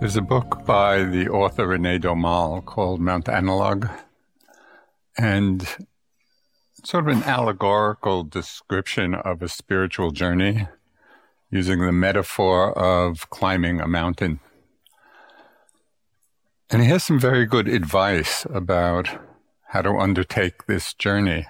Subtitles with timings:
[0.00, 3.86] There's a book by the author Rene Daumal called Mount Analog,
[5.16, 5.62] and
[6.78, 10.68] it's sort of an allegorical description of a spiritual journey
[11.50, 14.40] using the metaphor of climbing a mountain.
[16.68, 19.08] And he has some very good advice about
[19.68, 21.46] how to undertake this journey.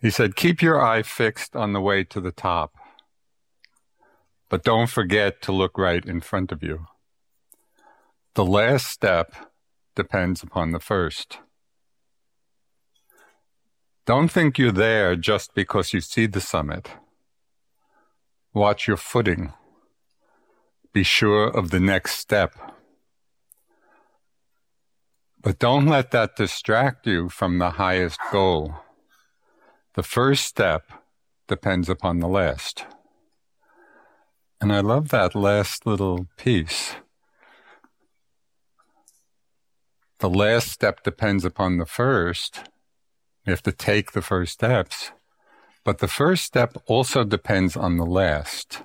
[0.00, 2.74] He said, Keep your eye fixed on the way to the top
[4.48, 6.86] but don't forget to look right in front of you.
[8.34, 9.34] The last step
[9.94, 11.38] depends upon the first.
[14.04, 16.90] Don't think you're there just because you see the summit.
[18.54, 19.52] Watch your footing.
[20.92, 22.54] Be sure of the next step.
[25.40, 28.74] But don't let that distract you from the highest goal.
[29.94, 30.90] The first step
[31.48, 32.84] depends upon the last.
[34.60, 36.96] And I love that last little piece.
[40.18, 42.60] The last step depends upon the first.
[43.44, 45.12] You have to take the first steps.
[45.84, 48.82] But the first step also depends on the last.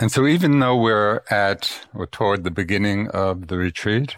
[0.00, 4.16] And so, even though we're at or toward the beginning of the retreat,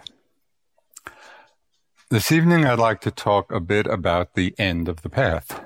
[2.08, 5.60] this evening I'd like to talk a bit about the end of the path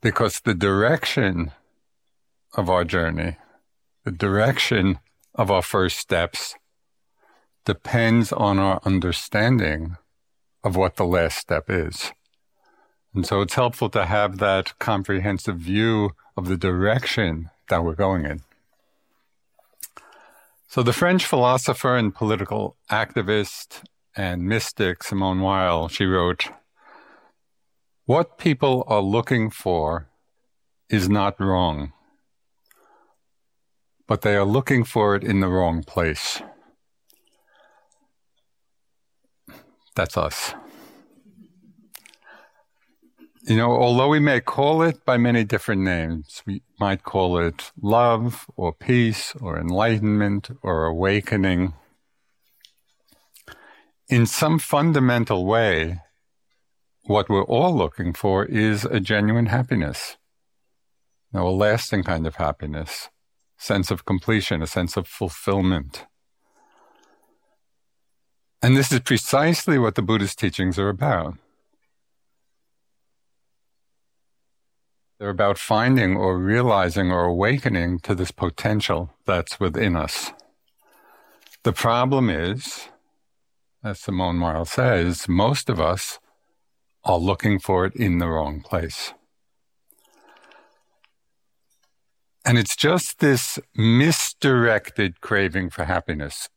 [0.00, 1.52] because the direction
[2.54, 3.36] of our journey,
[4.04, 4.98] the direction
[5.34, 6.54] of our first steps,
[7.64, 9.96] depends on our understanding
[10.64, 12.12] of what the last step is.
[13.14, 18.24] And so it's helpful to have that comprehensive view of the direction that we're going
[18.24, 18.42] in.
[20.70, 23.82] So, the French philosopher and political activist
[24.14, 26.48] and mystic Simone Weil, she wrote,
[28.08, 30.08] what people are looking for
[30.88, 31.92] is not wrong,
[34.06, 36.40] but they are looking for it in the wrong place.
[39.94, 40.54] That's us.
[43.42, 47.72] You know, although we may call it by many different names, we might call it
[47.78, 51.74] love or peace or enlightenment or awakening.
[54.08, 56.00] In some fundamental way,
[57.08, 60.18] what we're all looking for is a genuine happiness.
[61.32, 63.08] Now, a lasting kind of happiness,
[63.56, 66.06] sense of completion, a sense of fulfillment.
[68.60, 71.38] And this is precisely what the Buddhist teachings are about.
[75.18, 80.32] They're about finding or realizing or awakening to this potential that's within us.
[81.62, 82.88] The problem is,
[83.82, 86.18] as Simone Weil says, most of us
[87.08, 89.14] are looking for it in the wrong place.
[92.44, 96.48] And it's just this misdirected craving for happiness.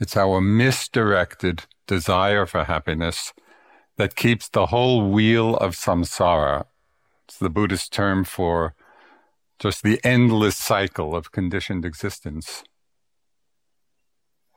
[0.00, 3.32] It's our misdirected desire for happiness
[3.96, 6.64] that keeps the whole wheel of samsara.
[7.28, 8.74] It's the Buddhist term for
[9.58, 12.64] just the endless cycle of conditioned existence.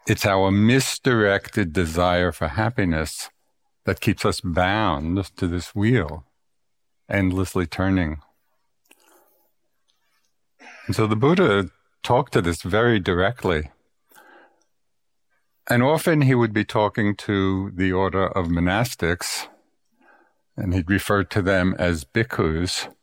[0.07, 3.29] It's our misdirected desire for happiness
[3.85, 6.25] that keeps us bound to this wheel.
[7.09, 8.17] endlessly turning.
[10.87, 11.69] And so the Buddha
[12.03, 13.71] talked to this very directly.
[15.69, 19.47] And often he would be talking to the order of monastics,
[20.55, 22.93] and he'd refer to them as bhikkhus.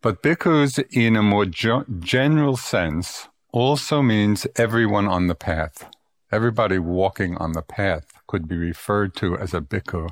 [0.00, 5.90] But bhikkhus, in a more general sense, also means everyone on the path.
[6.32, 10.10] Everybody walking on the path could be referred to as a bhikkhu.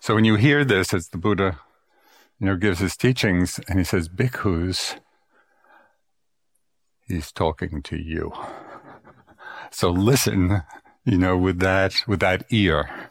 [0.00, 1.58] So when you hear this, as the Buddha,
[2.38, 4.98] you know, gives his teachings, and he says bhikkhus,
[7.06, 8.32] he's talking to you.
[9.70, 10.62] So listen,
[11.04, 13.10] you know, with that, with that ear.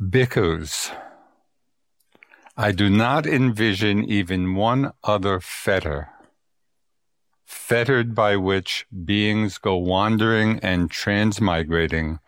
[0.00, 0.94] Bhikkhus.
[2.56, 6.10] I do not envision even one other fetter,
[7.54, 12.18] fettered by which beings go wandering and transmigrating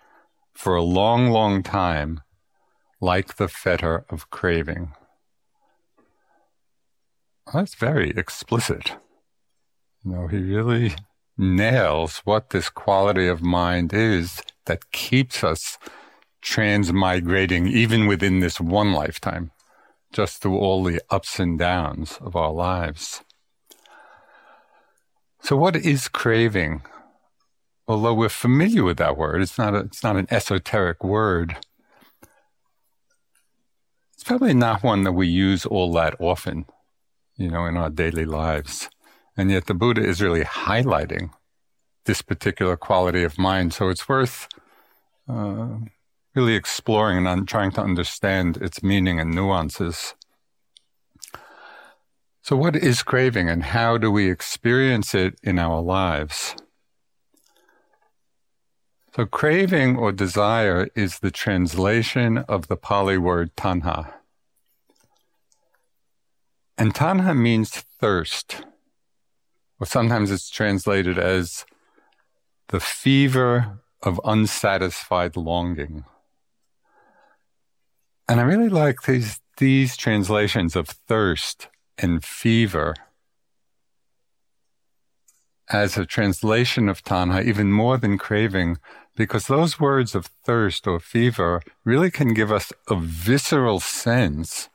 [0.55, 2.23] for a long, long time,
[3.01, 4.93] like the fetter of craving.
[7.53, 8.93] That's very explicit.
[10.05, 10.95] You know, he really
[11.37, 15.77] nails what this quality of mind is that keeps us
[16.43, 19.51] transmigrating even within this one lifetime,
[20.13, 23.23] just through all the ups and downs of our lives.
[25.47, 26.83] So, what is craving?
[27.87, 31.57] Although we're familiar with that word, it's not, a, it's not an esoteric word.
[34.13, 36.67] It's probably not one that we use all that often,
[37.37, 38.91] you know, in our daily lives.
[39.37, 41.31] And yet the Buddha is really highlighting
[42.07, 43.73] this particular quality of mind.
[43.73, 44.49] So it's worth
[45.29, 45.77] uh,
[46.35, 50.15] really exploring and trying to understand its meaning and nuances.
[52.47, 56.55] So, what is craving and how do we experience it in our lives?
[59.17, 64.13] So, craving or desire is the translation of the Pali word tanha.
[66.79, 68.63] And tanha means thirst
[69.81, 71.67] or sometimes it's translated as
[72.69, 76.05] the fever of unsatisfied longing.
[78.29, 82.95] And I really like these, these translations of thirst and fever
[85.69, 88.79] as a translation of tanha, even more than craving,
[89.17, 94.69] because those words of thirst or fever really can give us a visceral sense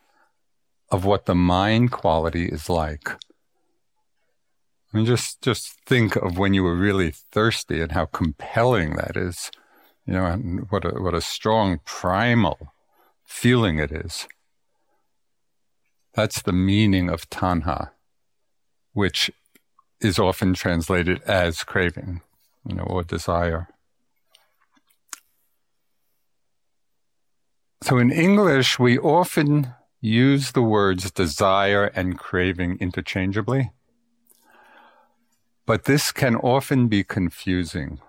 [0.90, 3.12] of what the mind quality is like.
[4.94, 9.16] I mean, just just think of when you were really thirsty and how compelling that
[9.16, 9.50] is.
[10.06, 12.74] You know, and what a what a strong primal
[13.24, 14.28] feeling it is.
[16.14, 17.92] That's the meaning of tanha,
[18.94, 19.32] which
[20.02, 22.22] is often translated as craving,
[22.66, 23.68] you know, or desire.
[27.84, 33.72] So in English, we often use the words desire and craving interchangeably.
[35.66, 38.00] But this can often be confusing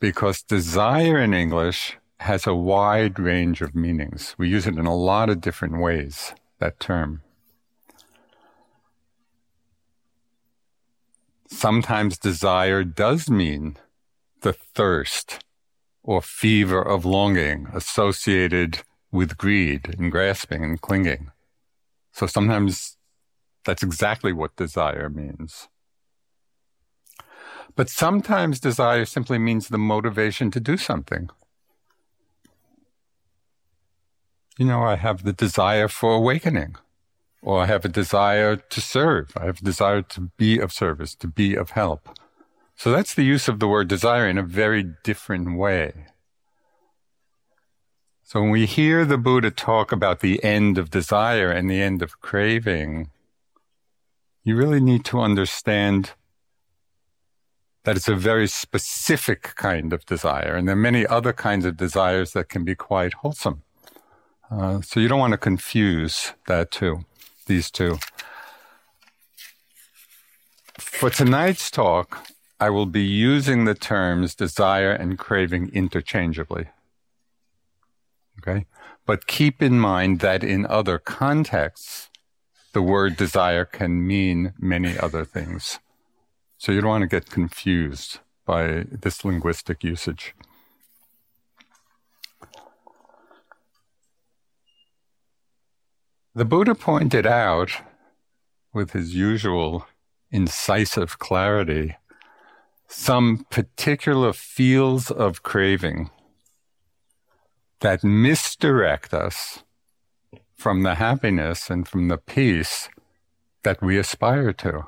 [0.00, 4.34] because desire in English has a wide range of meanings.
[4.36, 7.22] We use it in a lot of different ways, that term.
[11.48, 13.78] Sometimes desire does mean
[14.42, 15.42] the thirst
[16.02, 18.80] or fever of longing associated
[19.10, 21.30] with greed and grasping and clinging.
[22.12, 22.98] So sometimes
[23.64, 25.68] that's exactly what desire means.
[27.76, 31.30] But sometimes desire simply means the motivation to do something.
[34.60, 36.76] You know, I have the desire for awakening,
[37.40, 39.32] or I have a desire to serve.
[39.34, 42.10] I have a desire to be of service, to be of help.
[42.76, 46.08] So that's the use of the word desire in a very different way.
[48.22, 52.02] So when we hear the Buddha talk about the end of desire and the end
[52.02, 53.08] of craving,
[54.44, 56.10] you really need to understand
[57.84, 60.54] that it's a very specific kind of desire.
[60.54, 63.62] And there are many other kinds of desires that can be quite wholesome.
[64.50, 67.04] Uh, so you don't want to confuse that too,
[67.46, 67.98] these two.
[70.78, 72.26] For tonight's talk,
[72.58, 76.68] I will be using the terms desire and craving interchangeably.
[78.38, 78.66] Okay?
[79.06, 82.10] But keep in mind that in other contexts,
[82.72, 85.78] the word desire can mean many other things.
[86.58, 90.34] So you don't want to get confused by this linguistic usage.
[96.32, 97.72] The Buddha pointed out,
[98.72, 99.86] with his usual
[100.30, 101.96] incisive clarity,
[102.86, 106.10] some particular fields of craving
[107.80, 109.64] that misdirect us
[110.54, 112.88] from the happiness and from the peace
[113.64, 114.86] that we aspire to.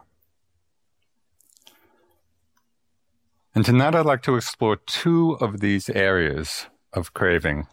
[3.53, 7.67] And tonight I'd like to explore two of these areas of craving.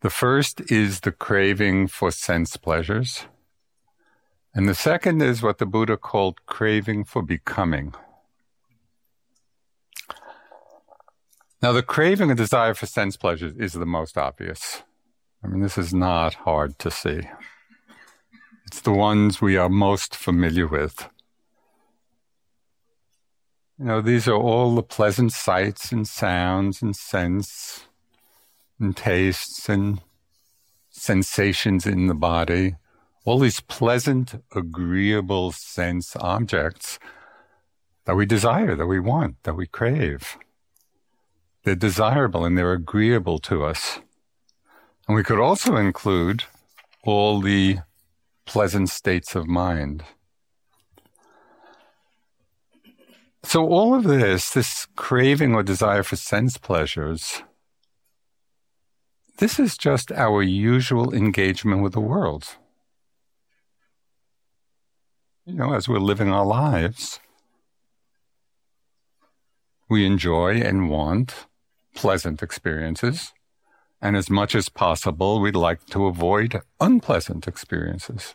[0.00, 3.26] The first is the craving for sense pleasures.
[4.54, 7.92] And the second is what the Buddha called craving for becoming.
[11.62, 14.82] Now, the craving and desire for sense pleasures is the most obvious.
[15.44, 17.20] I mean, this is not hard to see.
[18.66, 21.08] It's the ones we are most familiar with.
[23.78, 27.84] You know, these are all the pleasant sights and sounds and scents
[28.80, 30.00] and tastes and
[30.90, 32.76] sensations in the body.
[33.24, 36.98] All these pleasant, agreeable sense objects
[38.06, 40.36] that we desire, that we want, that we crave.
[41.64, 44.00] They're desirable and they're agreeable to us.
[45.06, 46.44] And we could also include
[47.04, 47.78] all the
[48.46, 50.02] pleasant states of mind.
[53.42, 57.42] So, all of this, this craving or desire for sense pleasures,
[59.40, 62.56] this is just our usual engagement with the world.
[65.46, 67.20] You know, as we're living our lives,
[69.88, 71.46] we enjoy and want
[71.94, 73.32] pleasant experiences.
[74.02, 78.34] And as much as possible, we'd like to avoid unpleasant experiences.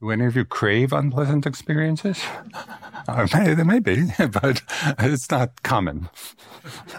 [0.00, 2.22] Do any of you crave unpleasant experiences?
[3.06, 4.62] Uh, may, there may be, but
[5.00, 6.08] it's not common.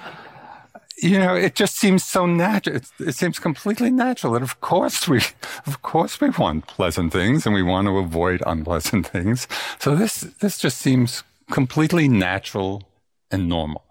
[0.99, 2.77] you know, it just seems so natural.
[2.77, 5.23] It, it, seems completely natural that, of course, we,
[5.67, 9.49] of course, we want pleasant things and we want to avoid unpleasant things.
[9.79, 12.83] So this, this just seems completely natural
[13.31, 13.85] and normal,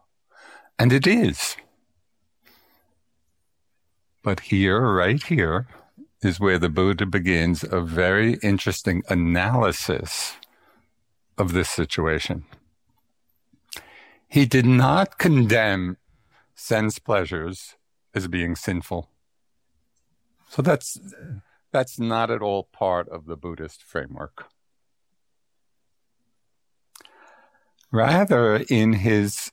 [0.77, 1.55] and it is.
[4.23, 5.67] But here, right here,
[6.21, 10.35] is where the Buddha begins a very interesting analysis
[11.37, 12.45] of this situation.
[14.27, 15.97] He did not condemn
[16.55, 17.75] sense pleasures
[18.13, 19.09] as being sinful.
[20.49, 20.97] So that's
[21.71, 24.45] that's not at all part of the Buddhist framework.
[27.91, 29.51] Rather, in his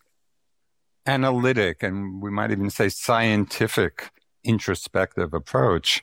[1.07, 4.11] analytic and we might even say scientific
[4.45, 6.03] introspective approach,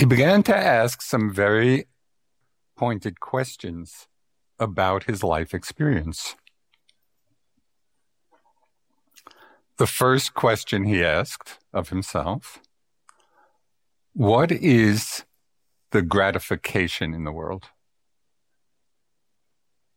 [0.00, 1.86] he began to ask some very
[2.74, 4.08] pointed questions
[4.58, 6.36] about his life experience.
[9.76, 12.60] The first question he asked of himself
[14.14, 15.24] What is
[15.90, 17.66] the gratification in the world?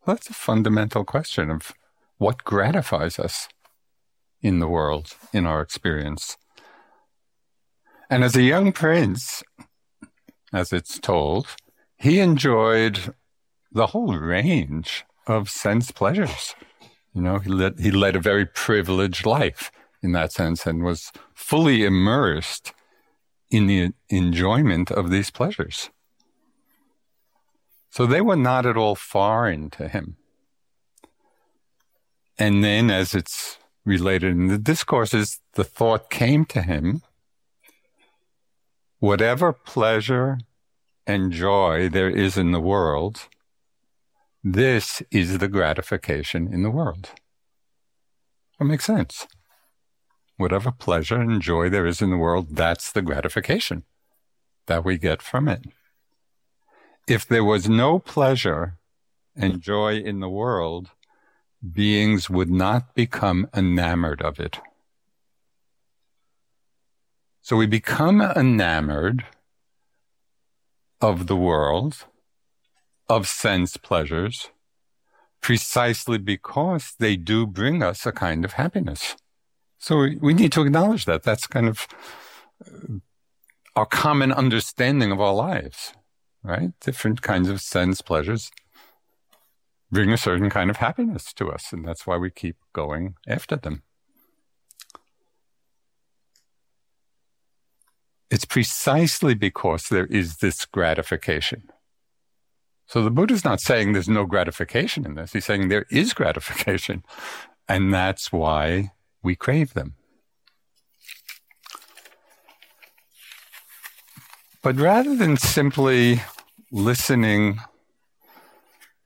[0.06, 1.72] That's a fundamental question of
[2.18, 3.48] what gratifies us
[4.42, 6.36] in the world, in our experience.
[8.10, 9.44] And as a young prince,
[10.54, 11.48] as it's told,
[11.98, 13.14] he enjoyed
[13.72, 16.56] the whole range of sense pleasures.
[17.14, 21.12] You know, he led, he led a very privileged life in that sense and was
[21.34, 22.74] fully immersed
[23.50, 25.90] in the enjoyment of these pleasures.
[27.90, 30.18] So they were not at all foreign to him.
[32.40, 37.04] And then, as it's related in the discourses, the thought came to him
[39.04, 40.38] whatever pleasure
[41.06, 43.28] and joy there is in the world,
[44.42, 47.10] this is the gratification in the world.
[48.58, 49.28] That makes sense.
[50.38, 53.84] Whatever pleasure and joy there is in the world, that's the gratification
[54.68, 55.66] that we get from it.
[57.06, 58.78] If there was no pleasure
[59.36, 60.92] and joy in the world,
[61.74, 64.60] beings would not become enamored of it.
[67.44, 69.26] So we become enamored
[71.02, 72.06] of the world,
[73.10, 74.50] of sense pleasures,
[75.42, 79.18] precisely because they do bring us a kind of happiness.
[79.78, 81.24] So we, we need to acknowledge that.
[81.24, 81.86] That's kind of
[82.66, 83.00] uh,
[83.76, 85.94] our common understanding of our lives,
[86.44, 86.72] right?
[86.80, 88.52] Different kinds of sense pleasures
[89.92, 93.58] bring a certain kind of happiness to us, and that's why we keep going after
[93.58, 93.84] them.
[98.34, 101.70] It's precisely because there is this gratification.
[102.88, 105.34] So the Buddha is not saying there's no gratification in this.
[105.34, 107.04] He's saying there is gratification.
[107.70, 109.94] And that's why we crave them.
[114.64, 116.24] But rather than simply
[116.72, 117.60] listening,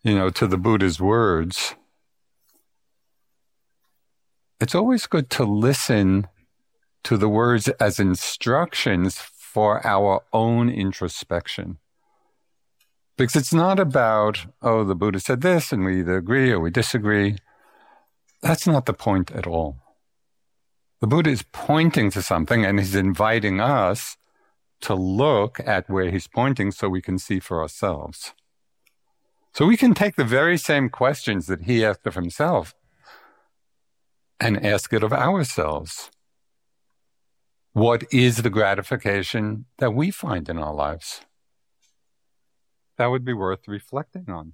[0.03, 1.75] you know, to the Buddha's words,
[4.61, 6.29] it's always good to listen
[7.07, 11.77] to the words as instructions for our own introspection.
[13.15, 16.69] Because it's not about, oh, the Buddha said this and we either agree or we
[16.69, 17.37] disagree.
[18.41, 19.77] That's not the point at all.
[20.99, 24.17] The Buddha is pointing to something and he's inviting us
[24.81, 28.33] to look at where he's pointing so we can see for ourselves.
[29.53, 32.75] So we can take the very same questions that he asked of himself
[34.41, 36.11] and ask it of ourselves.
[37.77, 41.21] What is the gratification that we find in our lives?
[42.97, 44.53] That would be worth reflecting on.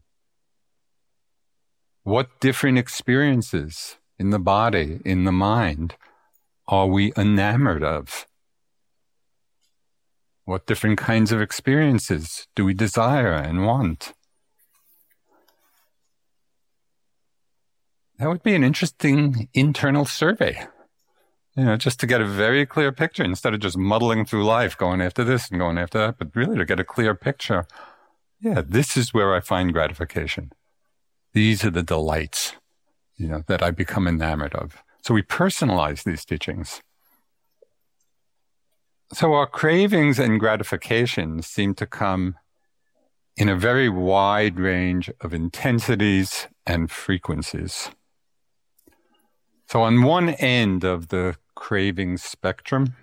[2.03, 5.95] What different experiences in the body, in the mind,
[6.67, 8.27] are we enamored of?
[10.43, 14.11] What different kinds of experiences do we desire and want?
[18.19, 20.67] That would be an interesting internal survey,
[21.55, 24.77] you know, just to get a very clear picture instead of just muddling through life,
[24.77, 27.65] going after this and going after that, but really to get a clear picture.
[28.39, 30.51] Yeah, this is where I find gratification.
[31.33, 32.53] These are the delights,
[33.17, 34.83] you know, that I become enamored of.
[35.01, 36.81] So we personalize these teachings.
[39.13, 42.35] So our cravings and gratifications seem to come
[43.37, 47.91] in a very wide range of intensities and frequencies.
[49.67, 52.93] So on one end of the craving spectrum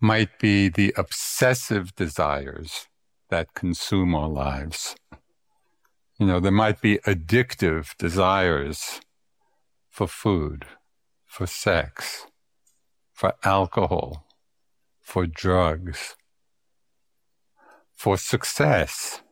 [0.00, 2.88] might be the obsessive desires
[3.28, 4.96] that consume our lives.
[6.18, 9.00] You know, there might be addictive desires
[9.88, 10.64] for food,
[11.26, 12.26] for sex,
[13.12, 14.26] for alcohol,
[15.00, 16.16] for drugs,
[17.92, 19.22] for success,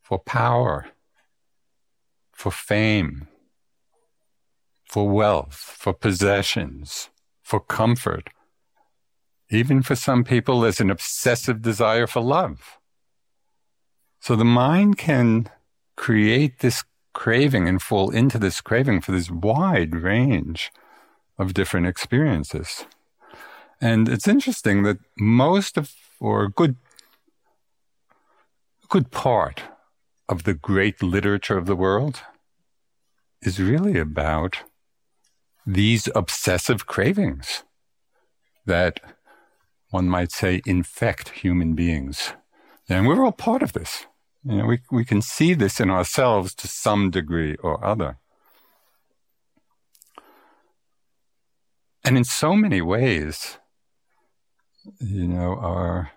[0.00, 0.86] for power,
[2.30, 3.26] for fame,
[4.92, 7.08] for wealth, for possessions,
[7.42, 8.28] for comfort.
[9.48, 12.76] Even for some people, there's an obsessive desire for love.
[14.20, 15.48] So the mind can
[15.96, 20.70] create this craving and fall into this craving for this wide range
[21.38, 22.84] of different experiences.
[23.80, 26.76] And it's interesting that most of, or a good,
[28.90, 29.62] good part
[30.28, 32.20] of the great literature of the world
[33.40, 34.58] is really about
[35.66, 37.64] these obsessive cravings
[38.66, 39.00] that
[39.90, 42.32] one might say infect human beings.
[42.88, 44.06] And we're all part of this.
[44.44, 48.18] You know, we, we can see this in ourselves to some degree or other.
[52.04, 53.58] And in so many ways,
[54.98, 56.10] you know, our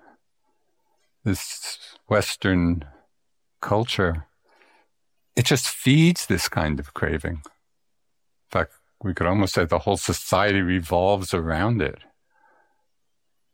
[1.24, 2.86] this Western
[3.62, 4.28] culture,
[5.36, 7.42] it just feeds this kind of craving.
[7.44, 8.74] In fact,
[9.06, 12.00] we could almost say the whole society revolves around it.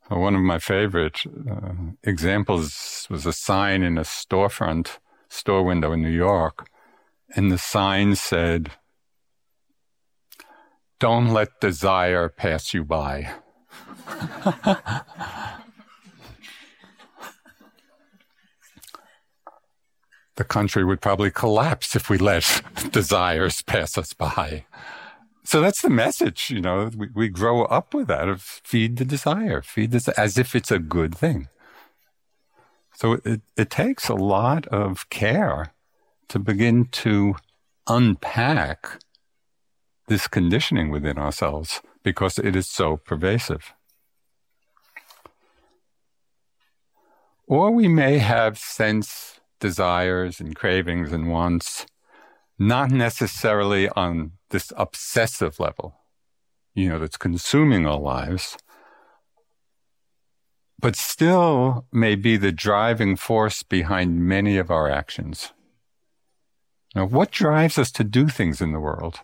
[0.07, 6.01] One of my favorite uh, examples was a sign in a storefront store window in
[6.01, 6.69] New York,
[7.35, 8.71] and the sign said,
[10.99, 13.33] Don't let desire pass you by.
[20.35, 22.61] the country would probably collapse if we let
[22.91, 24.65] desires pass us by.
[25.43, 29.05] So that's the message, you know, we, we grow up with that of feed the
[29.05, 31.47] desire, feed this as if it's a good thing.
[32.93, 35.73] So it, it takes a lot of care
[36.29, 37.35] to begin to
[37.87, 38.99] unpack
[40.07, 43.73] this conditioning within ourselves because it is so pervasive.
[47.47, 51.85] Or we may have sense desires and cravings and wants,
[52.61, 55.95] not necessarily on this obsessive level,
[56.75, 58.55] you know, that's consuming our lives,
[60.79, 65.53] but still may be the driving force behind many of our actions.
[66.93, 69.21] Now, what drives us to do things in the world?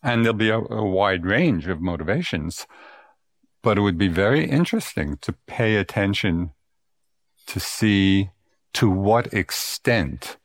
[0.00, 2.68] And there'll be a, a wide range of motivations,
[3.62, 6.52] but it would be very interesting to pay attention
[7.48, 8.30] to see
[8.74, 10.37] to what extent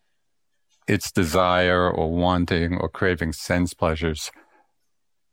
[0.88, 4.32] its desire or wanting or craving sense pleasures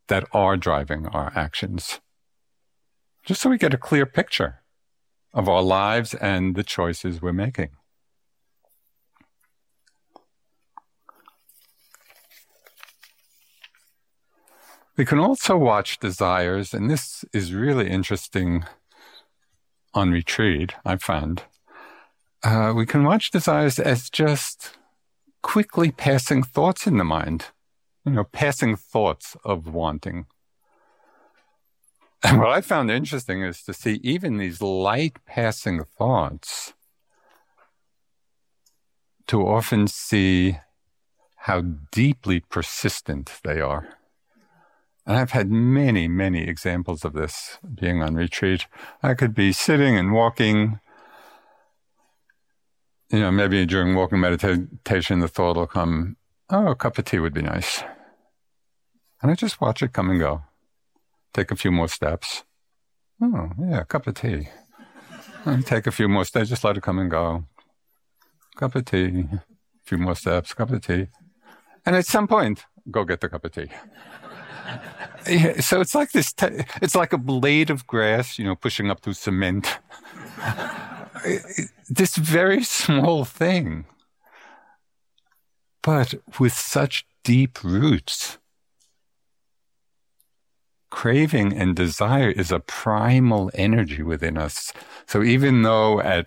[0.09, 2.01] that are driving our actions.
[3.25, 4.63] Just so we get a clear picture
[5.33, 7.71] of our lives and the choices we're making.
[14.97, 18.65] We can also watch desires, and this is really interesting
[19.95, 21.45] on retreat, I found
[22.43, 24.77] uh, we can watch desires as just
[25.43, 27.47] quickly passing thoughts in the mind,
[28.05, 30.27] you know, passing thoughts of wanting.
[32.23, 36.75] And what I found interesting is to see even these light passing thoughts,
[39.27, 40.59] to often see
[41.37, 43.97] how deeply persistent they are.
[45.07, 48.67] And I've had many, many examples of this being on retreat.
[49.03, 50.81] I could be sitting and walking
[53.11, 56.17] you know, maybe during walking meditation, the thought will come,
[56.49, 57.83] oh, a cup of tea would be nice.
[59.21, 60.43] And I just watch it come and go.
[61.35, 62.45] Take a few more steps.
[63.21, 64.49] Oh, yeah, a cup of tea.
[65.45, 67.45] And take a few more steps, just let it come and go.
[68.57, 69.43] Cup of tea, a
[69.85, 71.09] few more steps, cup of tea.
[71.85, 73.71] And at some point, go get the cup of tea.
[75.61, 79.01] so it's like this, te- it's like a blade of grass, you know, pushing up
[79.01, 79.79] through cement
[81.89, 83.85] this very small thing,
[85.83, 88.39] but with such deep roots.
[90.91, 94.73] Craving and desire is a primal energy within us.
[95.07, 96.27] So even though at,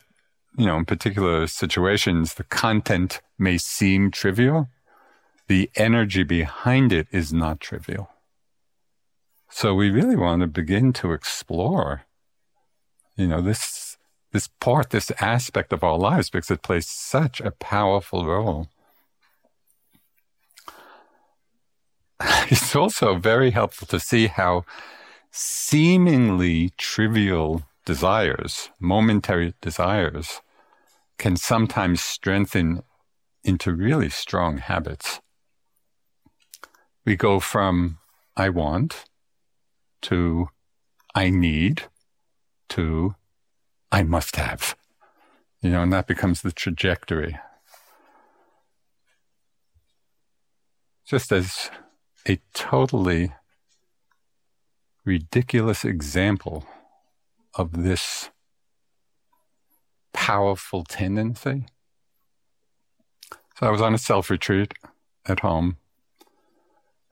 [0.57, 4.69] you know, in particular situations, the content may seem trivial,
[5.47, 8.09] the energy behind it is not trivial.
[9.49, 12.05] So we really want to begin to explore,
[13.17, 13.92] you know, this
[14.33, 18.67] this part, this aspect of our lives, because it plays such a powerful role.
[22.51, 24.65] It's also very helpful to see how
[25.31, 30.41] seemingly trivial desires, momentary desires,
[31.17, 32.83] can sometimes strengthen
[33.43, 35.21] into really strong habits.
[37.05, 37.99] We go from
[38.35, 39.05] I want
[40.03, 40.49] to
[41.15, 41.83] I need
[42.69, 43.15] to
[43.93, 44.75] I must have.
[45.61, 47.37] You know, and that becomes the trajectory.
[51.05, 51.69] Just as
[52.27, 53.33] a totally
[55.05, 56.65] ridiculous example
[57.53, 58.31] of this
[60.11, 61.67] powerful tendency.
[63.59, 64.73] So I was on a self retreat
[65.27, 65.77] at home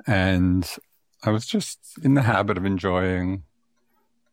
[0.07, 0.67] and
[1.23, 3.43] I was just in the habit of enjoying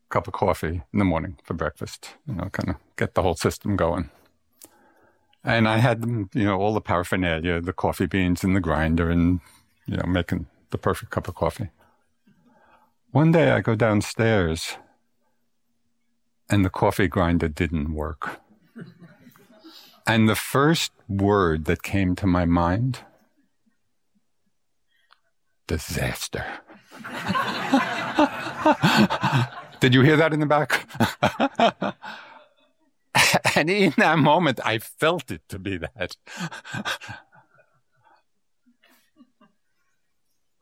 [0.09, 3.35] cup of coffee in the morning for breakfast, you know, kind of get the whole
[3.35, 4.11] system going.
[5.45, 9.41] And I had, you know, all the paraphernalia, the coffee beans in the grinder and,
[9.87, 11.71] you know, making the perfect cup of coffee.
[13.11, 14.77] One day I go downstairs
[16.51, 18.41] and the coffee grinder didn't work.
[20.07, 23.01] And the first word that came to my mind
[25.67, 26.47] disaster.
[29.81, 30.89] Did you hear that in the back?
[33.57, 36.17] and in that moment, I felt it to be that.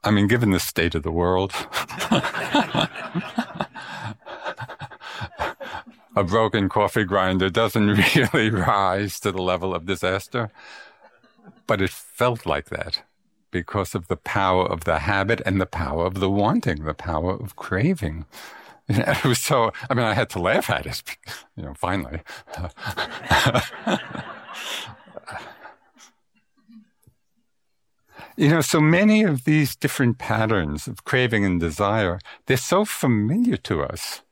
[0.05, 1.53] I mean, given the state of the world,
[6.17, 10.51] a broken coffee grinder doesn't really rise to the level of disaster.
[11.67, 13.03] But it felt like that
[13.51, 17.33] because of the power of the habit and the power of the wanting, the power
[17.33, 18.27] of craving.
[18.89, 21.03] it was so, I mean, I had to laugh at it,
[21.57, 22.21] you know, finally.
[28.37, 33.57] you know, so many of these different patterns of craving and desire, they're so familiar
[33.57, 34.23] to us.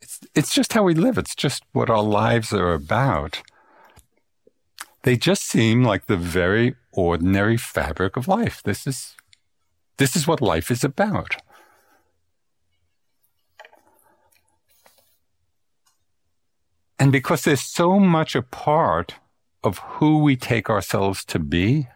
[0.00, 1.18] It's, it's just how we live.
[1.18, 3.42] It's just what our lives are about.
[5.02, 8.62] They just seem like the very ordinary fabric of life.
[8.62, 9.14] This is,
[9.98, 11.36] this is what life is about.
[17.00, 19.14] And because there's so much a part
[19.64, 21.88] of who we take ourselves to be,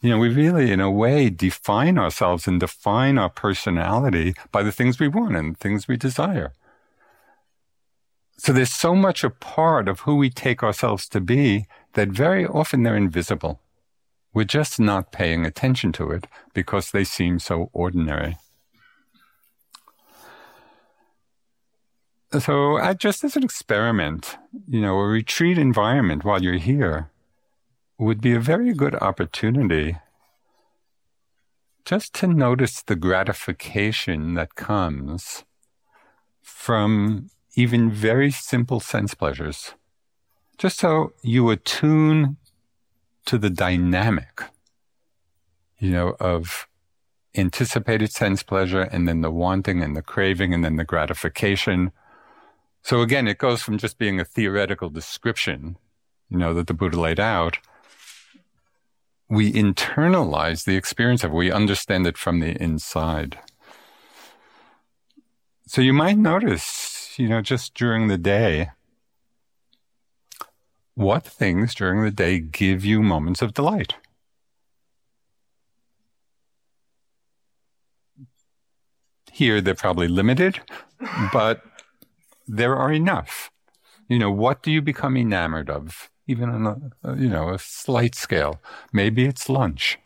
[0.00, 4.72] you know, we really, in a way, define ourselves and define our personality by the
[4.72, 6.54] things we want and things we desire.
[8.38, 12.46] So there's so much a part of who we take ourselves to be that very
[12.46, 13.60] often they're invisible.
[14.32, 18.38] We're just not paying attention to it because they seem so ordinary.
[22.38, 24.38] So, I, just as an experiment,
[24.68, 27.10] you know, a retreat environment while you're here
[27.98, 29.96] would be a very good opportunity
[31.84, 35.44] just to notice the gratification that comes
[36.40, 39.74] from even very simple sense pleasures.
[40.56, 42.36] Just so you attune
[43.26, 44.42] to the dynamic,
[45.80, 46.68] you know, of
[47.34, 51.90] anticipated sense pleasure and then the wanting and the craving and then the gratification
[52.82, 55.76] So again, it goes from just being a theoretical description,
[56.28, 57.58] you know, that the Buddha laid out.
[59.28, 61.36] We internalize the experience of it.
[61.36, 63.38] We understand it from the inside.
[65.66, 68.70] So you might notice, you know, just during the day,
[70.94, 73.94] what things during the day give you moments of delight?
[79.32, 80.60] Here, they're probably limited,
[81.32, 81.62] but
[82.50, 83.50] there are enough.
[84.08, 86.10] You know, what do you become enamored of?
[86.26, 88.60] Even on a, you know, a slight scale.
[88.92, 89.98] Maybe it's lunch.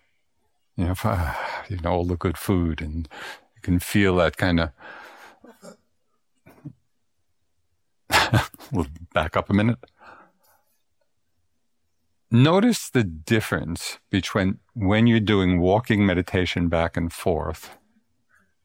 [0.77, 1.35] You know, if, uh,
[1.69, 3.09] you know, all the good food and
[3.55, 4.71] you can feel that kind of.
[8.73, 9.79] we'll back up a minute.
[12.31, 17.77] Notice the difference between when you're doing walking meditation back and forth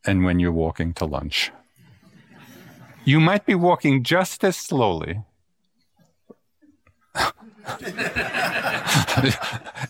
[0.05, 1.51] and when you're walking to lunch.
[3.05, 5.23] You might be walking just as slowly.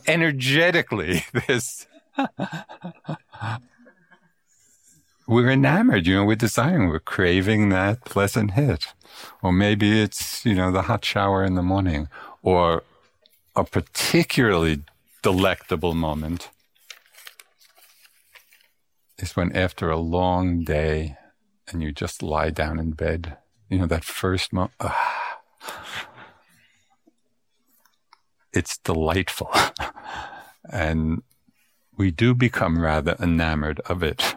[0.08, 1.88] Energetically, this.
[5.28, 8.94] we're enamored, you know, we're desiring, we're craving that pleasant hit.
[9.42, 12.08] Or maybe it's, you know, the hot shower in the morning,
[12.42, 12.84] or
[13.56, 14.84] a particularly
[15.22, 16.50] delectable moment
[19.18, 21.18] is when after a long day
[21.70, 23.38] and you just lie down in bed,
[23.70, 25.40] you know, that first moment, ah,
[28.54, 29.52] it's delightful.
[30.72, 31.22] and
[31.98, 34.36] we do become rather enamored of it.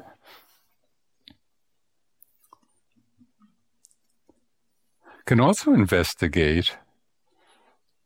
[5.25, 6.77] Can also investigate,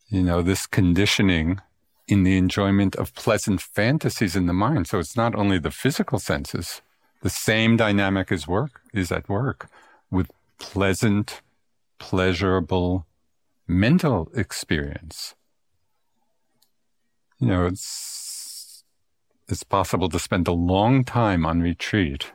[0.09, 1.61] you know, this conditioning
[2.07, 4.87] in the enjoyment of pleasant fantasies in the mind.
[4.87, 6.83] So it's not only the physical senses,
[7.27, 9.69] the same dynamic is work is at work
[10.13, 11.43] with pleasant,
[11.99, 13.05] pleasurable
[13.67, 15.35] mental experience.
[17.41, 18.85] You know, it's
[19.49, 22.31] it's possible to spend a long time on retreat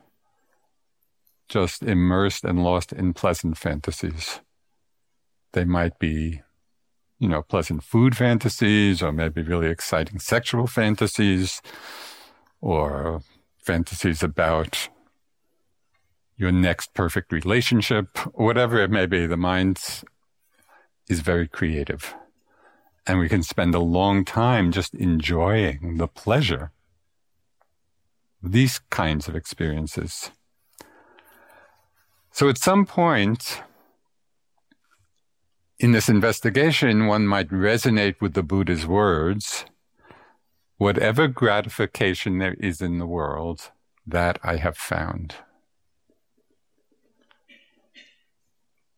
[1.47, 4.41] just immersed and lost in pleasant fantasies.
[5.53, 6.41] They might be
[7.17, 11.61] you know, pleasant food fantasies or maybe really exciting sexual fantasies
[12.59, 13.21] or
[13.61, 14.89] fantasies about
[16.37, 19.27] your next perfect relationship, whatever it may be.
[19.27, 20.03] The mind
[21.07, 22.15] is very creative.
[23.05, 26.71] And we can spend a long time just enjoying the pleasure
[28.43, 30.31] of these kinds of experiences.
[32.31, 33.61] So at some point,
[35.79, 39.65] in this investigation, one might resonate with the Buddha's words
[40.81, 43.69] whatever gratification there is in the world,
[44.07, 45.35] that I have found.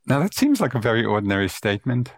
[0.05, 2.13] Now, that seems like a very ordinary statement.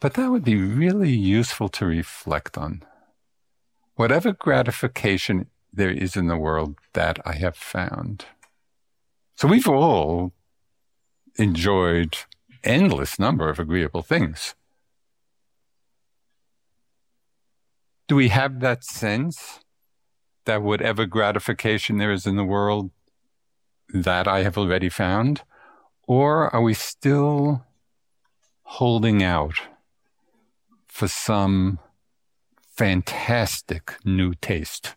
[0.00, 2.82] But that would be really useful to reflect on.
[3.96, 8.24] Whatever gratification there is in the world, that I have found.
[9.34, 10.32] So we've all
[11.34, 12.16] enjoyed
[12.64, 14.54] endless number of agreeable things.
[18.08, 19.60] Do we have that sense
[20.44, 22.90] that whatever gratification there is in the world,
[23.92, 25.42] that I have already found?
[26.06, 27.64] Or are we still
[28.62, 29.54] holding out
[30.86, 31.78] for some
[32.76, 34.94] fantastic new taste?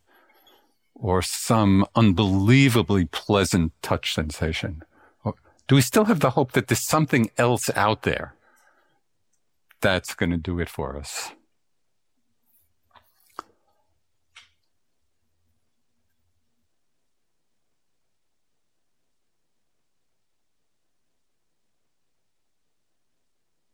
[1.00, 4.84] or some unbelievably pleasant touch sensation?
[5.24, 5.36] Or
[5.67, 8.36] do we still have the hope that there's something else out there
[9.82, 11.32] that's going to do it for us?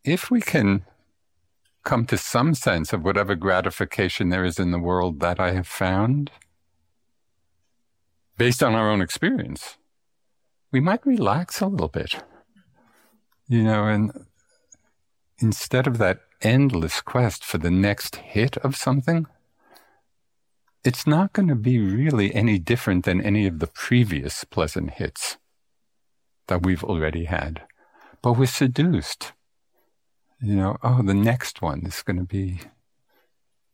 [0.05, 0.85] If we can
[1.83, 5.67] come to some sense of whatever gratification there is in the world that I have
[5.67, 6.29] found,
[8.37, 9.77] based on our own experience,
[10.71, 12.23] we might relax a little bit.
[13.47, 14.11] You know, and
[15.39, 19.25] instead of that endless quest for the next hit of something,
[20.83, 25.37] it's not going to be really any different than any of the previous pleasant hits
[26.45, 27.63] that we've already had.
[28.21, 29.33] But we're seduced.
[30.45, 32.60] You know, oh, the next one is going to be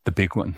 [0.04, 0.56] the big one.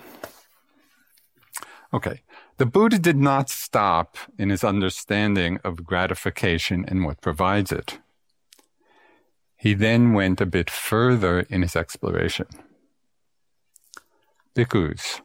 [1.92, 2.22] Okay,
[2.56, 7.98] the Buddha did not stop in his understanding of gratification and what provides it.
[9.56, 12.46] He then went a bit further in his exploration.
[14.54, 15.20] Bhikkhus,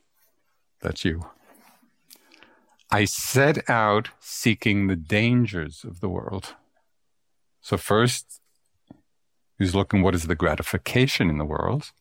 [0.81, 1.29] that's you.
[2.89, 6.55] I set out seeking the dangers of the world.
[7.61, 8.38] So first,
[9.59, 11.91] he's looking what is the gratification in the world,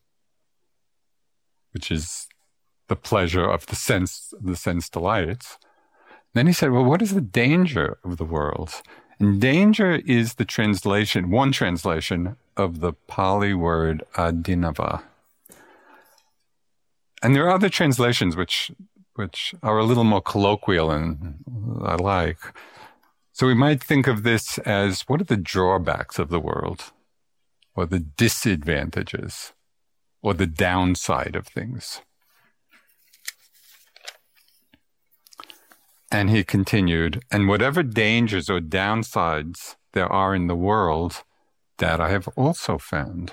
[1.71, 2.27] which is
[2.87, 5.57] the pleasure of the sense, the sense delights.
[6.33, 8.81] Then he said, well, what is the danger of the world?
[9.19, 15.03] And danger is the translation, one translation of the Pali word adinava.
[17.21, 18.71] And there are other translations which
[19.19, 21.35] which are a little more colloquial and
[21.83, 22.39] I like.
[23.33, 26.93] So we might think of this as what are the drawbacks of the world,
[27.79, 29.53] or the disadvantages,
[30.21, 32.01] or the downside of things.
[36.11, 41.23] And he continued, and whatever dangers or downsides there are in the world,
[41.77, 43.31] that I have also found.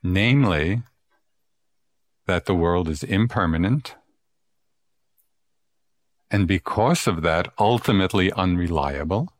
[0.00, 0.82] Namely,
[2.26, 3.96] that the world is impermanent,
[6.30, 9.32] and because of that, ultimately unreliable,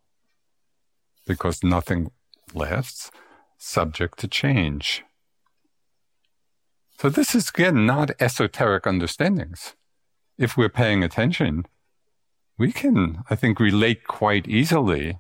[1.25, 2.11] because nothing
[2.55, 3.11] lasts,
[3.59, 5.05] subject to change.
[6.99, 9.75] So, this is again not esoteric understandings
[10.39, 11.65] if we're paying attention,
[12.59, 15.19] we can, I think, relate quite easily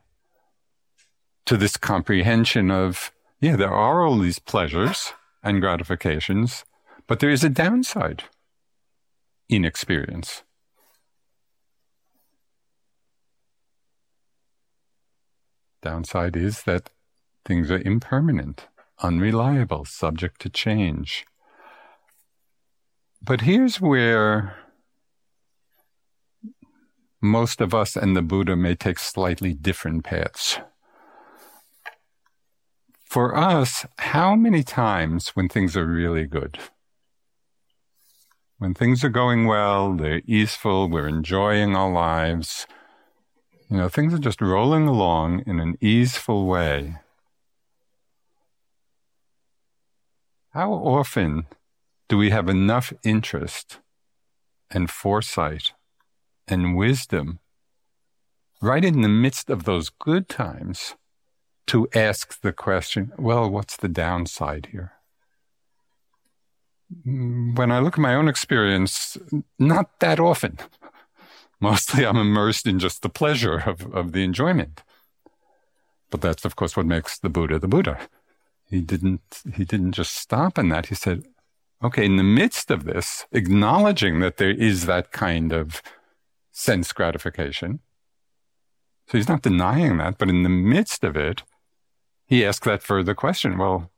[1.46, 6.64] to this comprehension of, yeah, there are all these pleasures and gratifications,
[7.06, 8.24] but there is a downside
[9.48, 10.42] in experience.
[15.82, 16.90] Downside is that
[17.44, 18.68] things are impermanent,
[19.02, 21.24] unreliable, subject to change.
[23.22, 24.56] But here's where
[27.20, 30.58] most of us and the Buddha may take slightly different paths.
[33.04, 36.58] For us, how many times when things are really good,
[38.58, 42.66] when things are going well, they're easeful, we're enjoying our lives,
[43.68, 46.96] you know, things are just rolling along in an easeful way.
[50.52, 51.46] How often
[52.10, 53.78] do we have enough interest
[54.70, 55.72] and foresight
[56.46, 57.38] and wisdom
[58.60, 60.94] right in the midst of those good times
[61.68, 64.92] to ask the question, well, what's the downside here?
[67.06, 69.16] Mm, when I look at my own experience,
[69.58, 70.58] not that often.
[71.60, 74.82] Mostly I'm immersed in just the pleasure of, of the enjoyment.
[76.10, 77.98] But that's, of course, what makes the Buddha the Buddha.
[78.72, 80.86] He didn't, he didn't just stop in that.
[80.86, 81.24] He said,
[81.84, 85.82] okay, in the midst of this, acknowledging that there is that kind of
[86.52, 87.80] sense gratification.
[89.08, 91.42] So he's not denying that, but in the midst of it,
[92.24, 93.58] he asks that further question.
[93.58, 93.90] Well,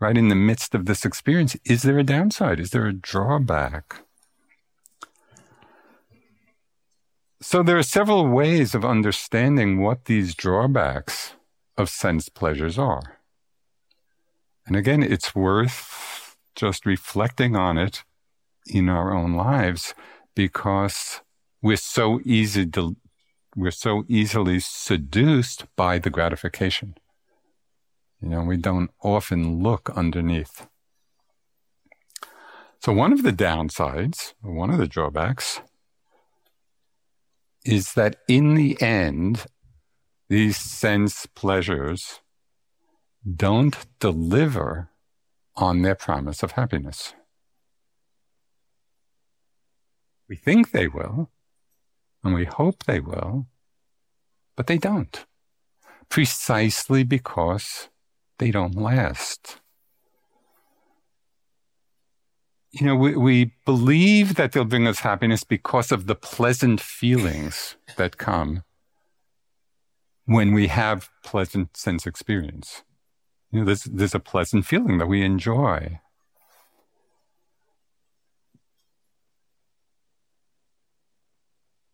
[0.00, 2.58] right in the midst of this experience, is there a downside?
[2.58, 4.00] Is there a drawback?
[7.40, 11.34] So there are several ways of understanding what these drawbacks
[11.76, 13.20] of sense pleasures are.
[14.66, 18.02] And again, it's worth just reflecting on it
[18.66, 19.94] in our own lives
[20.34, 21.20] because
[21.60, 22.96] we're so easy to,
[23.54, 26.94] we're so easily seduced by the gratification.
[28.20, 30.66] You know, we don't often look underneath.
[32.80, 35.60] So one of the downsides, one of the drawbacks,
[37.64, 39.46] is that in the end,
[40.28, 42.20] these sense pleasures
[43.24, 44.90] don't deliver
[45.56, 47.14] on their promise of happiness.
[50.28, 51.30] We think they will,
[52.22, 53.46] and we hope they will,
[54.56, 55.24] but they don't.
[56.08, 57.88] Precisely because
[58.38, 59.60] they don't last.
[62.72, 67.76] You know, we, we believe that they'll bring us happiness because of the pleasant feelings
[67.96, 68.64] that come
[70.24, 72.82] when we have pleasant sense experience.
[73.54, 76.00] You know, there's, there's a pleasant feeling that we enjoy.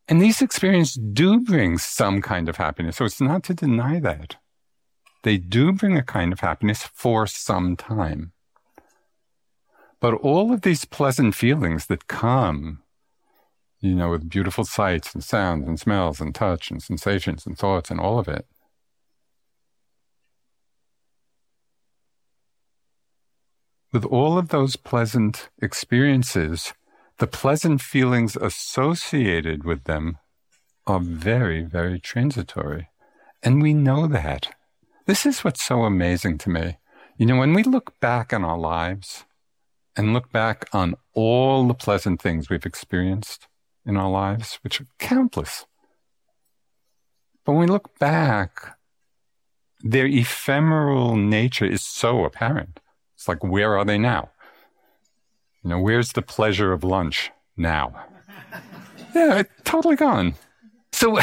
[0.09, 2.97] And these experiences do bring some kind of happiness.
[2.97, 4.37] So it's not to deny that.
[5.23, 8.33] They do bring a kind of happiness for some time.
[10.01, 12.83] But all of these pleasant feelings that come,
[13.81, 17.91] you know, with beautiful sights and sounds and smells and touch and sensations and thoughts
[17.91, 18.47] and all of it,
[23.93, 26.73] with all of those pleasant experiences,
[27.19, 30.19] the pleasant feelings associated with them
[30.87, 32.89] are very, very transitory.
[33.43, 34.55] And we know that.
[35.07, 36.79] This is what's so amazing to me.
[37.17, 39.25] You know, when we look back on our lives
[39.97, 43.49] and look back on all the pleasant things we've experienced
[43.85, 45.67] in our lives, which are countless.
[47.45, 48.77] But when we look back,
[49.81, 52.80] their ephemeral nature is so apparent.
[53.21, 54.31] It's like, where are they now?
[55.63, 58.07] You know, where's the pleasure of lunch now?
[59.15, 60.37] yeah, totally gone.
[60.93, 61.19] So,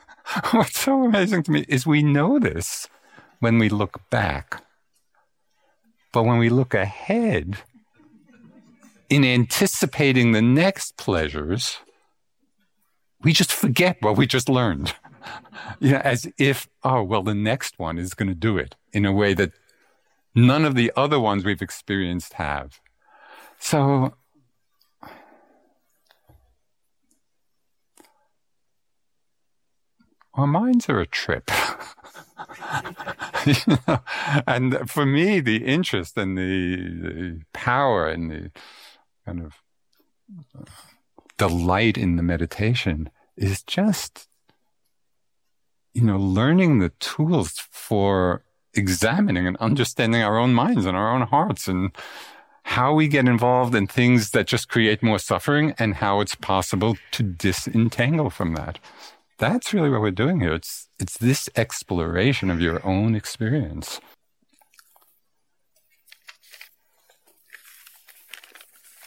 [0.52, 2.86] what's so amazing to me is we know this
[3.40, 4.62] when we look back.
[6.12, 7.56] But when we look ahead,
[9.08, 11.78] in anticipating the next pleasures,
[13.22, 14.94] we just forget what we just learned.
[15.80, 19.04] you know, as if, oh, well, the next one is going to do it in
[19.04, 19.50] a way that
[20.34, 22.80] none of the other ones we've experienced have.
[23.58, 24.14] So,
[30.34, 31.50] our minds are a trip.
[33.46, 33.54] you
[33.86, 34.00] know?
[34.46, 38.50] And for me, the interest and the, the power and the
[39.26, 39.54] kind of
[40.58, 40.64] uh,
[41.36, 44.28] delight in the meditation is just,
[45.94, 48.44] you know, learning the tools for
[48.74, 51.92] examining and understanding our own minds and our own hearts and
[52.64, 56.96] how we get involved in things that just create more suffering and how it's possible
[57.10, 58.78] to disentangle from that.
[59.38, 60.54] That's really what we're doing here.
[60.54, 64.00] It's, it's this exploration of your own experience.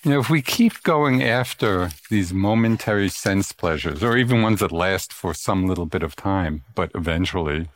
[0.04, 4.74] You know, if we keep going after these momentary sense pleasures, or even ones that
[4.74, 7.70] last for some little bit of time, but eventually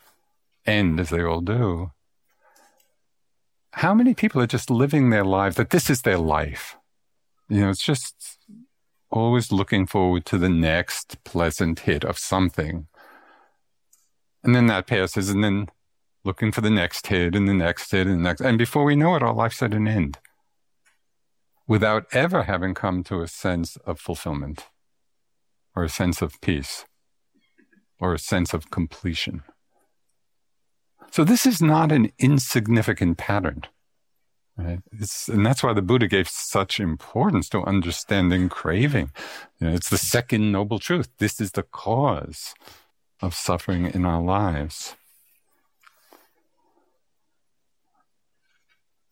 [0.68, 1.90] end as they all do,
[3.72, 6.76] how many people are just living their lives that this is their life?
[7.48, 8.38] You know, it's just
[9.10, 12.86] always looking forward to the next pleasant hit of something.
[14.44, 15.68] And then that passes, and then
[16.24, 18.40] looking for the next hit and the next hit and the next.
[18.40, 20.18] And before we know it, our life's at an end
[21.66, 24.66] without ever having come to a sense of fulfillment
[25.76, 26.86] or a sense of peace
[28.00, 29.42] or a sense of completion.
[31.10, 33.62] So this is not an insignificant pattern.
[34.56, 34.80] Right?
[35.28, 39.12] And that's why the Buddha gave such importance to understanding craving.
[39.60, 41.08] You know, it's the second noble truth.
[41.18, 42.54] This is the cause
[43.20, 44.96] of suffering in our lives.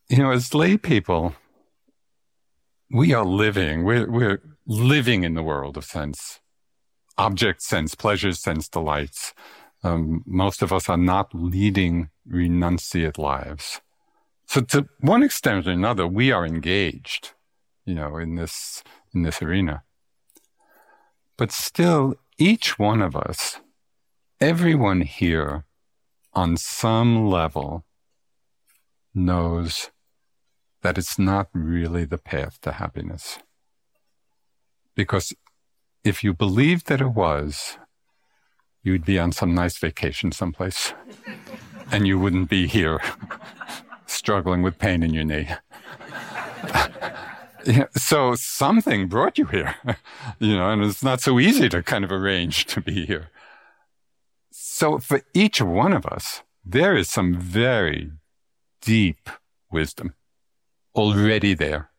[0.09, 1.35] You know, as lay people,
[2.89, 6.39] we are living, we're, we're living in the world of sense,
[7.17, 9.33] objects, sense, pleasures, sense, delights.
[9.87, 13.79] Um, most of us are not leading renunciate lives.
[14.45, 17.31] So to one extent or another, we are engaged,
[17.85, 18.83] you know, in this,
[19.13, 19.83] in this arena.
[21.37, 23.59] But still, each one of us,
[24.41, 25.65] everyone here
[26.33, 27.85] on some level
[29.13, 29.89] knows
[30.81, 33.39] that it's not really the path to happiness.
[34.95, 35.33] Because
[36.03, 37.77] if you believed that it was,
[38.87, 40.93] you'd be on some nice vacation someplace
[41.91, 43.01] and you wouldn't be here
[44.05, 45.49] struggling with pain in your knee.
[47.97, 49.75] so something brought you here,
[50.39, 53.29] you know, and it's not so easy to kind of arrange to be here.
[54.51, 58.11] So for each one of us, there is some very
[58.81, 59.29] deep
[59.69, 60.13] wisdom
[60.95, 61.89] already there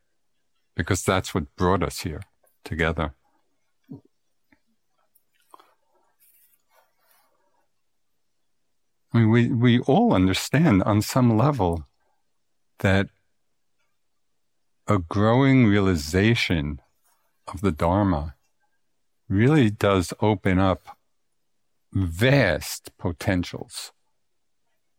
[0.75, 2.23] because that's what brought us here
[2.65, 3.13] together.
[9.13, 11.85] I mean, we, we all understand on some level
[12.79, 13.07] that
[14.87, 16.81] a growing realization
[17.47, 18.35] of the Dharma
[19.27, 20.97] really does open up
[21.91, 23.91] vast potentials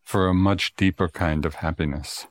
[0.01, 2.27] for a much deeper kind of happiness.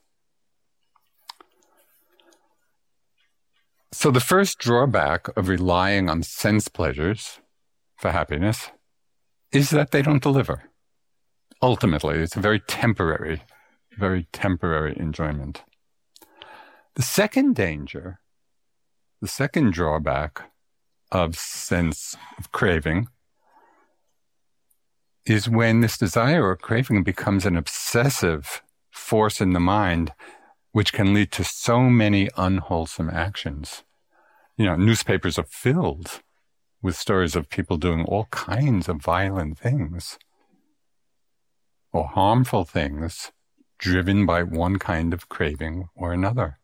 [3.93, 7.41] So, the first drawback of relying on sense pleasures
[7.97, 8.70] for happiness
[9.51, 10.69] is that they don't deliver.
[11.62, 13.42] Ultimately, it's a very temporary,
[13.98, 15.62] very temporary enjoyment.
[16.94, 18.20] The second danger,
[19.20, 20.50] the second drawback
[21.12, 23.08] of sense of craving
[25.26, 30.12] is when this desire or craving becomes an obsessive force in the mind
[30.72, 33.82] which can lead to so many unwholesome actions.
[34.56, 36.22] You know, newspapers are filled
[36.80, 40.18] with stories of people doing all kinds of violent things
[41.93, 43.32] or harmful things
[43.78, 46.59] driven by one kind of craving or another.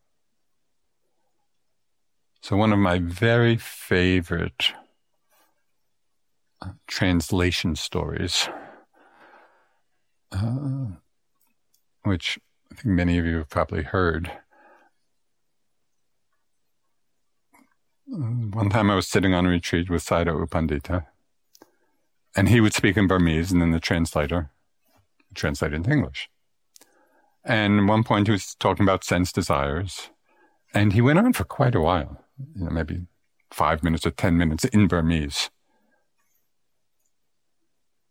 [2.43, 4.73] So, one of my very favorite
[6.63, 8.49] uh, translation stories,
[10.31, 10.87] uh,
[12.05, 12.39] which
[12.71, 14.31] I think many of you have probably heard,
[18.09, 21.07] One time I was sitting on a retreat with Sayadaw U Pandita,
[22.37, 24.51] and he would speak in Burmese, and then the translator
[25.35, 26.29] translated into English.
[27.45, 30.11] And at one point he was talking about sense desires,
[30.75, 32.25] and he went on for quite a while,
[32.55, 33.07] you know, maybe
[33.51, 35.51] five minutes or 10 minutes in Burmese.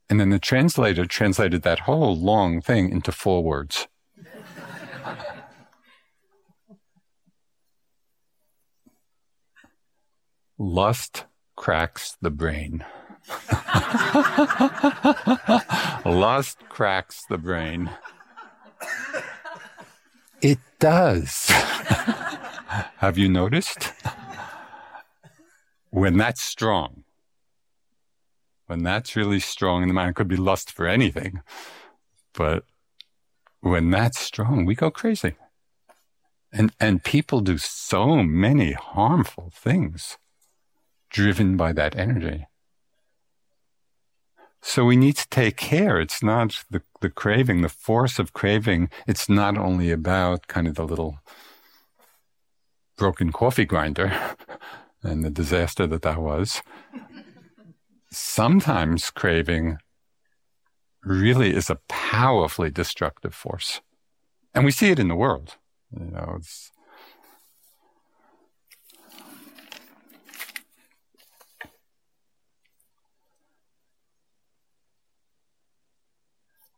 [0.09, 3.87] And then the translator translated that whole long thing into four words.
[10.57, 12.85] Lust cracks the brain.
[16.05, 17.89] Lust cracks the brain.
[20.41, 21.47] It does.
[22.97, 23.93] Have you noticed?
[25.89, 27.03] When that's strong,
[28.67, 31.41] when that's really strong in the mind, it could be lust for anything,
[32.33, 32.65] but
[33.61, 35.35] when that's strong, we go crazy.
[36.51, 40.17] And, and people do so many harmful things
[41.09, 42.47] driven by that energy.
[44.67, 45.99] So we need to take care.
[46.01, 48.89] It's not the, the craving, the force of craving.
[49.05, 51.19] It's not only about kind of the little
[52.97, 54.11] broken coffee grinder
[55.03, 56.63] and the disaster that that was.
[58.11, 59.77] Sometimes craving
[61.03, 63.81] really is a powerfully destructive force.
[64.55, 65.57] And we see it in the world.
[65.91, 66.71] You know, it's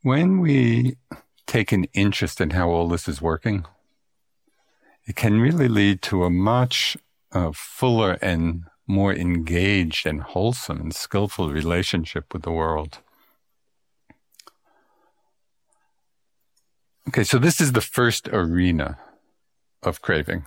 [0.07, 0.95] When we
[1.47, 3.65] take an interest in how all this is working,
[5.05, 6.95] it can really lead to a much
[7.33, 12.99] uh, fuller and more engaged and wholesome and skillful relationship with the world.
[17.09, 18.97] Okay, so this is the first arena
[19.83, 20.45] of craving.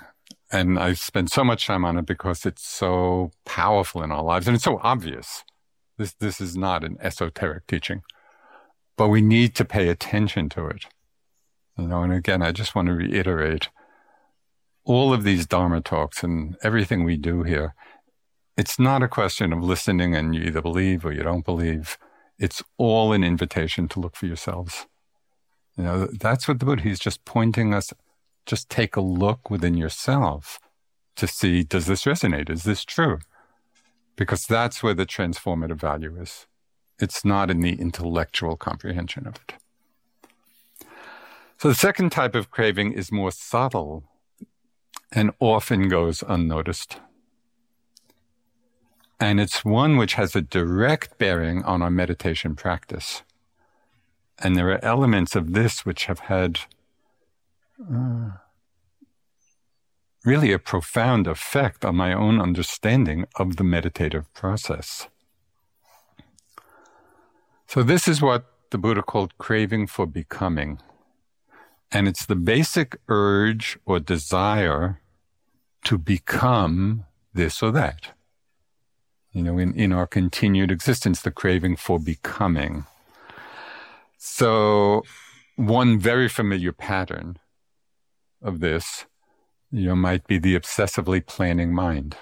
[0.50, 4.48] And I spend so much time on it because it's so powerful in our lives
[4.48, 5.44] and it's so obvious.
[5.98, 8.00] This, this is not an esoteric teaching
[9.00, 10.84] but we need to pay attention to it.
[11.78, 13.70] You know, and again, I just want to reiterate
[14.84, 17.74] all of these Dharma talks and everything we do here.
[18.58, 21.96] It's not a question of listening and you either believe or you don't believe.
[22.38, 24.84] It's all an invitation to look for yourselves.
[25.78, 27.94] You know, that's what the Buddha, he's just pointing us,
[28.44, 30.60] just take a look within yourself
[31.16, 32.50] to see, does this resonate?
[32.50, 33.20] Is this true?
[34.14, 36.46] Because that's where the transformative value is.
[37.00, 39.54] It's not in the intellectual comprehension of it.
[41.58, 44.04] So the second type of craving is more subtle
[45.12, 47.00] and often goes unnoticed.
[49.20, 53.22] And it's one which has a direct bearing on our meditation practice.
[54.38, 56.60] And there are elements of this which have had
[57.78, 58.30] uh,
[60.24, 65.08] really a profound effect on my own understanding of the meditative process.
[67.70, 70.80] So, this is what the Buddha called craving for becoming.
[71.92, 75.00] And it's the basic urge or desire
[75.84, 78.08] to become this or that.
[79.30, 82.86] You know, in, in our continued existence, the craving for becoming.
[84.18, 85.04] So,
[85.54, 87.38] one very familiar pattern
[88.42, 89.06] of this,
[89.70, 92.16] you know, might be the obsessively planning mind.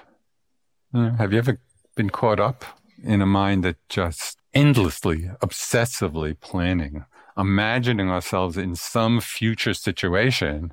[0.93, 1.59] You know, have you ever
[1.97, 2.67] been caught up
[3.03, 7.05] in a mind that just endlessly, obsessively planning,
[7.37, 10.73] imagining ourselves in some future situation,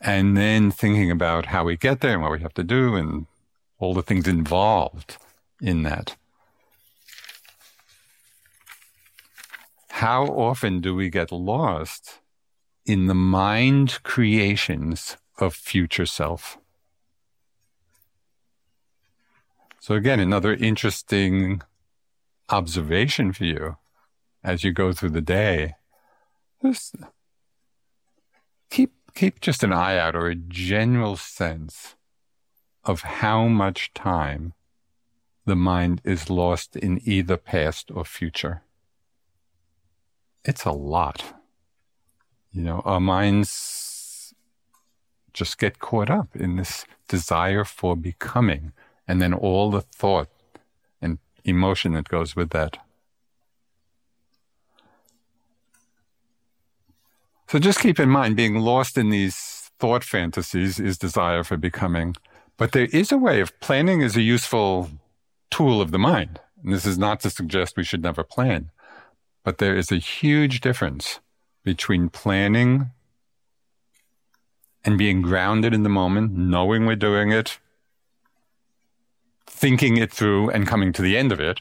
[0.00, 3.26] and then thinking about how we get there and what we have to do and
[3.78, 5.18] all the things involved
[5.60, 6.16] in that.
[9.90, 12.20] How often do we get lost
[12.86, 16.56] in the mind creations of future self?
[19.90, 21.62] So, again, another interesting
[22.48, 23.76] observation for you
[24.44, 25.74] as you go through the day.
[26.62, 26.94] Just
[28.70, 31.96] keep keep just an eye out or a general sense
[32.84, 34.52] of how much time
[35.44, 38.62] the mind is lost in either past or future.
[40.44, 41.34] It's a lot.
[42.52, 44.34] You know, our minds
[45.32, 48.72] just get caught up in this desire for becoming,
[49.10, 50.28] and then all the thought
[51.02, 52.76] and emotion that goes with that.
[57.48, 62.14] So just keep in mind, being lost in these thought fantasies is desire for becoming.
[62.56, 64.88] But there is a way of planning is a useful
[65.50, 66.38] tool of the mind.
[66.62, 68.70] And this is not to suggest we should never plan,
[69.42, 71.18] but there is a huge difference
[71.64, 72.92] between planning
[74.84, 77.58] and being grounded in the moment, knowing we're doing it,
[79.50, 81.60] thinking it through and coming to the end of it,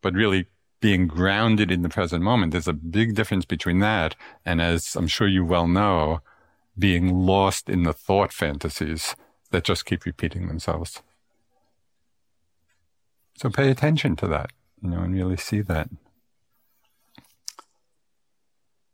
[0.00, 0.46] but really
[0.80, 2.52] being grounded in the present moment.
[2.52, 6.20] There's a big difference between that and, as I'm sure you well know,
[6.78, 9.14] being lost in the thought fantasies
[9.50, 11.02] that just keep repeating themselves.
[13.36, 14.50] So pay attention to that,
[14.82, 15.88] you know, and really see that.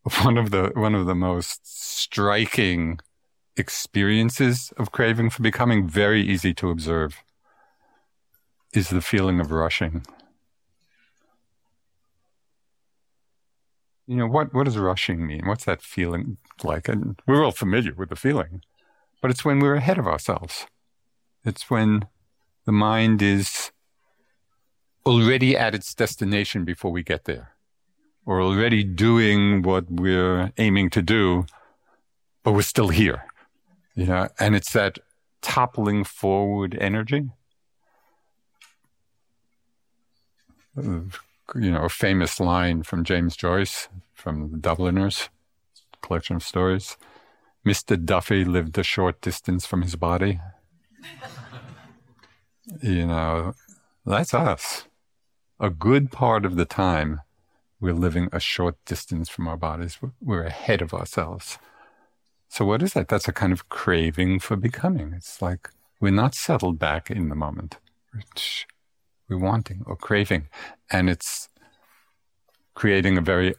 [0.22, 2.98] One of the one of the most striking
[3.56, 7.22] experiences of craving for becoming very easy to observe
[8.72, 10.04] is the feeling of rushing.
[14.06, 15.46] You know, what, what does rushing mean?
[15.46, 16.88] What's that feeling like?
[16.88, 18.62] And we're all familiar with the feeling,
[19.20, 20.66] but it's when we're ahead of ourselves.
[21.44, 22.06] It's when
[22.64, 23.70] the mind is
[25.04, 27.52] already at its destination before we get there,
[28.26, 31.46] or already doing what we're aiming to do,
[32.42, 33.24] but we're still here.
[33.94, 34.98] You know, and it's that
[35.42, 37.30] toppling forward energy.
[40.78, 41.14] Mm.
[41.54, 45.30] You know, a famous line from James Joyce from the Dubliners
[46.02, 46.96] collection of stories.
[47.66, 48.02] Mr.
[48.02, 50.40] Duffy lived a short distance from his body.
[52.82, 53.54] you know,
[54.06, 54.84] that's us.
[55.60, 57.20] A good part of the time,
[57.80, 59.98] we're living a short distance from our bodies.
[60.20, 61.58] We're ahead of ourselves.
[62.48, 63.08] So, what is that?
[63.08, 65.12] That's a kind of craving for becoming.
[65.14, 65.70] It's like
[66.00, 67.76] we're not settled back in the moment.
[69.28, 70.48] We're wanting or craving.
[70.90, 71.48] And it's
[72.74, 73.54] creating a very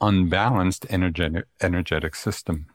[0.00, 2.66] unbalanced energetic, energetic system.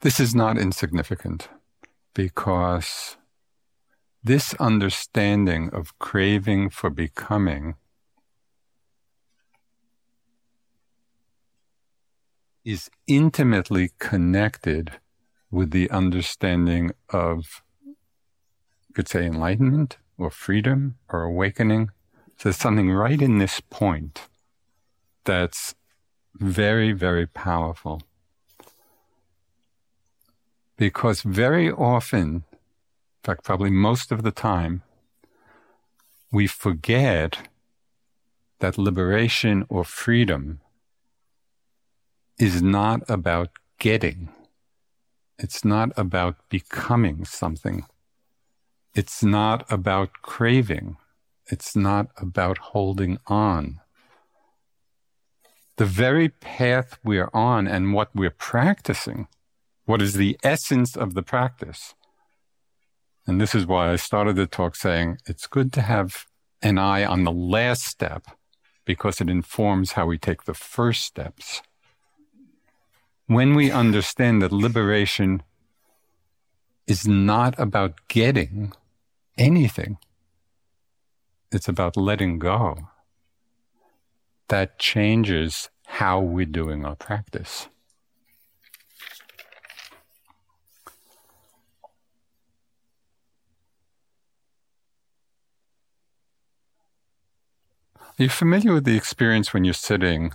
[0.00, 1.48] This is not insignificant
[2.14, 3.16] because
[4.22, 7.74] this understanding of craving for becoming
[12.66, 14.90] is intimately connected
[15.52, 21.90] with the understanding of, you could say, enlightenment or freedom or awakening.
[22.36, 24.22] So there's something right in this point
[25.24, 25.76] that's
[26.34, 28.02] very, very powerful.
[30.76, 32.44] Because very often
[33.26, 34.82] in fact, probably most of the time,
[36.32, 37.48] we forget
[38.58, 40.60] that liberation or freedom
[42.38, 44.30] is not about getting.
[45.38, 47.84] It's not about becoming something.
[48.94, 50.96] It's not about craving.
[51.46, 53.80] It's not about holding on.
[55.76, 59.28] The very path we're on and what we're practicing,
[59.84, 61.94] what is the essence of the practice,
[63.26, 66.26] and this is why I started the talk saying it's good to have
[66.62, 68.24] an eye on the last step
[68.84, 71.60] because it informs how we take the first steps.
[73.28, 75.42] When we understand that liberation
[76.86, 78.72] is not about getting
[79.36, 79.98] anything,
[81.50, 82.88] it's about letting go.
[84.48, 87.68] That changes how we're doing our practice.
[98.18, 100.32] Are you familiar with the experience when you're sitting,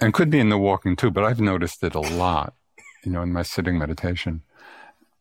[0.00, 2.54] and could be in the walking too, but I've noticed it a lot,
[3.04, 4.42] you know, in my sitting meditation.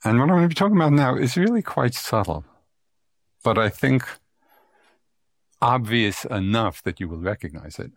[0.04, 2.44] And what I'm going to be talking about now is really quite subtle,
[3.44, 4.06] but I think
[5.62, 7.92] obvious enough that you will recognize it.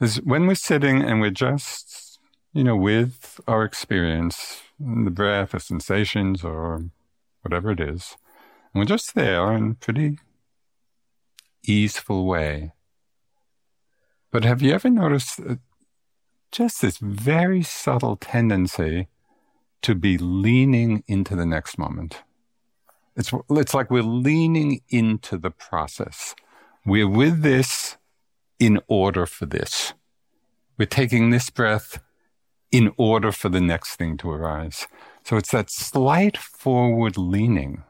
[0.00, 2.18] Is when we're sitting and we're just,
[2.52, 6.86] you know, with our experience, the breath, the sensations, or
[7.42, 8.16] whatever it is,
[8.72, 10.18] and we're just there and pretty
[11.64, 12.72] easeful way.
[14.30, 15.56] But have you ever noticed uh,
[16.52, 19.08] just this very subtle tendency
[19.82, 22.22] to be leaning into the next moment?
[23.16, 26.34] It's, it's like we're leaning into the process.
[26.86, 27.96] We're with this
[28.58, 29.94] in order for this.
[30.78, 32.00] We're taking this breath
[32.70, 34.86] in order for the next thing to arise.
[35.24, 37.82] So it's that slight forward leaning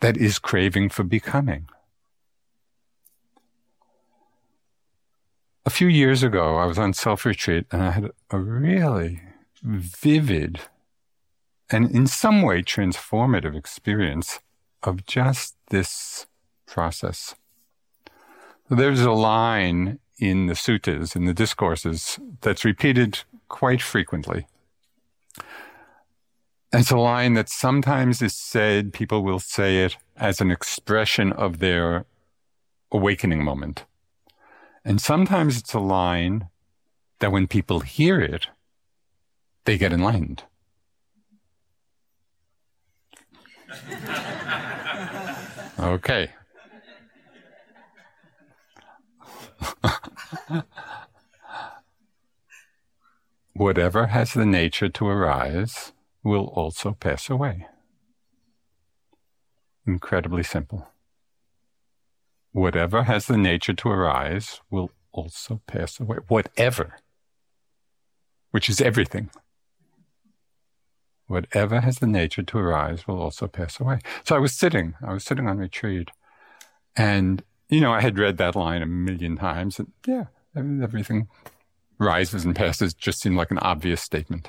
[0.00, 1.68] that is craving for becoming.
[5.66, 9.20] A few years ago, I was on self retreat and I had a really
[9.64, 10.60] vivid
[11.68, 14.38] and in some way transformative experience
[14.84, 16.28] of just this
[16.66, 17.34] process.
[18.70, 24.46] There's a line in the suttas, in the discourses, that's repeated quite frequently.
[26.72, 31.58] It's a line that sometimes is said, people will say it as an expression of
[31.58, 32.06] their
[32.92, 33.84] awakening moment.
[34.86, 36.48] And sometimes it's a line
[37.18, 38.46] that when people hear it,
[39.64, 40.44] they get enlightened.
[45.80, 46.30] okay.
[53.54, 57.66] Whatever has the nature to arise will also pass away.
[59.84, 60.86] Incredibly simple.
[62.56, 66.16] Whatever has the nature to arise will also pass away.
[66.28, 66.96] Whatever,
[68.50, 69.28] which is everything.
[71.26, 73.98] Whatever has the nature to arise will also pass away.
[74.24, 76.08] So I was sitting, I was sitting on retreat,
[76.96, 80.24] and, you know, I had read that line a million times, and yeah,
[80.56, 81.28] everything
[81.98, 84.48] rises and passes just seemed like an obvious statement.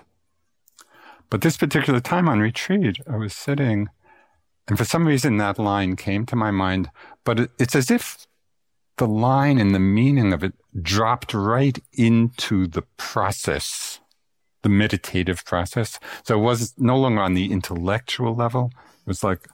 [1.30, 3.89] But this particular time on retreat, I was sitting,
[4.68, 6.89] and for some reason that line came to my mind,
[7.24, 8.28] but it's as if
[8.97, 13.99] the line and the meaning of it dropped right into the process,
[14.63, 15.99] the meditative process.
[16.24, 18.72] So it was no longer on the intellectual level.
[18.76, 19.47] It was like,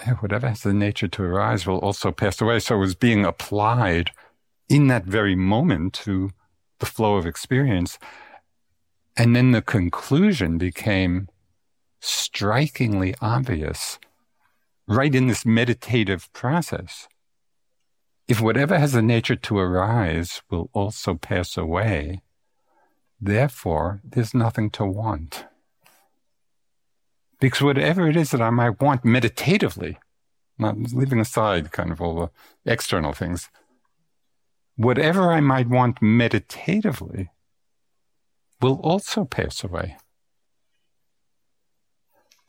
[0.00, 2.58] hey, whatever has the nature to arise will also pass away.
[2.58, 4.10] So it was being applied
[4.68, 6.30] in that very moment to
[6.78, 7.98] the flow of experience.
[9.16, 11.28] And then the conclusion became
[12.00, 13.98] strikingly obvious
[14.88, 17.06] right in this meditative process.
[18.26, 22.22] If whatever has the nature to arise will also pass away,
[23.20, 25.44] therefore there's nothing to want.
[27.40, 29.98] Because whatever it is that I might want meditatively,
[30.58, 33.48] not leaving aside kind of all the external things,
[34.76, 37.30] whatever I might want meditatively
[38.60, 39.96] will also pass away.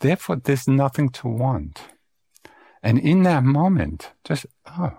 [0.02, 1.82] Therefore, there's nothing to want.
[2.84, 4.98] And in that moment, just, oh,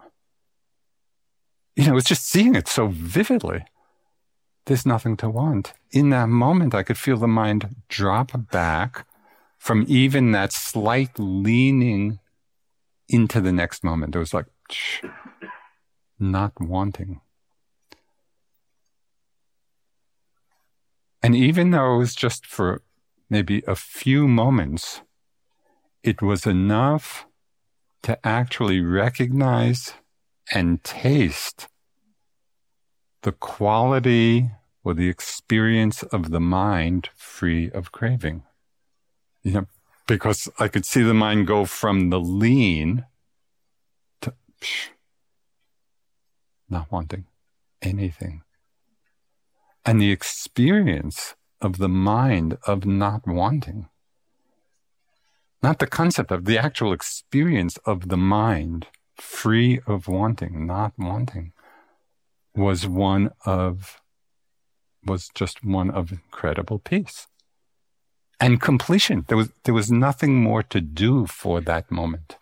[1.75, 3.65] you know, it's just seeing it so vividly.
[4.67, 5.73] There's nothing to want.
[5.91, 9.07] In that moment, I could feel the mind drop back
[9.59, 12.21] from even that slight leaning
[13.09, 14.15] into the next moment.
[14.15, 15.03] It was like, shh,
[16.19, 17.21] not wanting.
[21.25, 22.83] And even though it was just for
[23.33, 25.01] maybe a few moments,
[26.03, 27.24] it was enough
[28.03, 29.95] to actually recognize
[30.53, 31.66] and taste
[33.22, 34.51] the quality
[34.85, 38.43] or the experience of the mind free of craving.
[39.43, 39.66] You know,
[40.07, 43.07] because I could see the mind go from the lean
[44.20, 44.89] to psh,
[46.68, 47.24] not wanting
[47.80, 48.43] anything.
[49.87, 53.89] And the experience of the mind of not wanting,
[55.63, 61.53] not the concept of the actual experience of the mind free of wanting, not wanting,
[62.55, 64.03] was one of,
[65.07, 67.29] was just one of incredible peace
[68.41, 69.25] and completion.
[69.29, 72.37] There was, there was nothing more to do for that moment.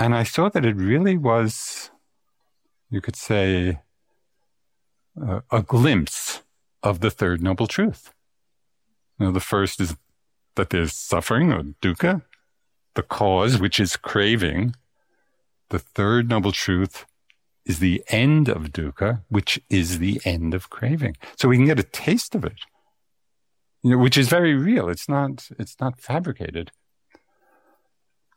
[0.00, 1.90] And I saw that it really was,
[2.90, 3.80] you could say,
[5.20, 6.37] uh, a glimpse
[6.82, 8.12] of the third noble truth.
[9.18, 9.96] Know, the first is
[10.54, 12.22] that there's suffering or dukkha,
[12.94, 14.74] the cause, which is craving.
[15.70, 17.04] The third noble truth
[17.64, 21.16] is the end of dukkha, which is the end of craving.
[21.36, 22.60] So we can get a taste of it,
[23.82, 24.88] you know, which is very real.
[24.88, 26.70] It's not, it's not fabricated.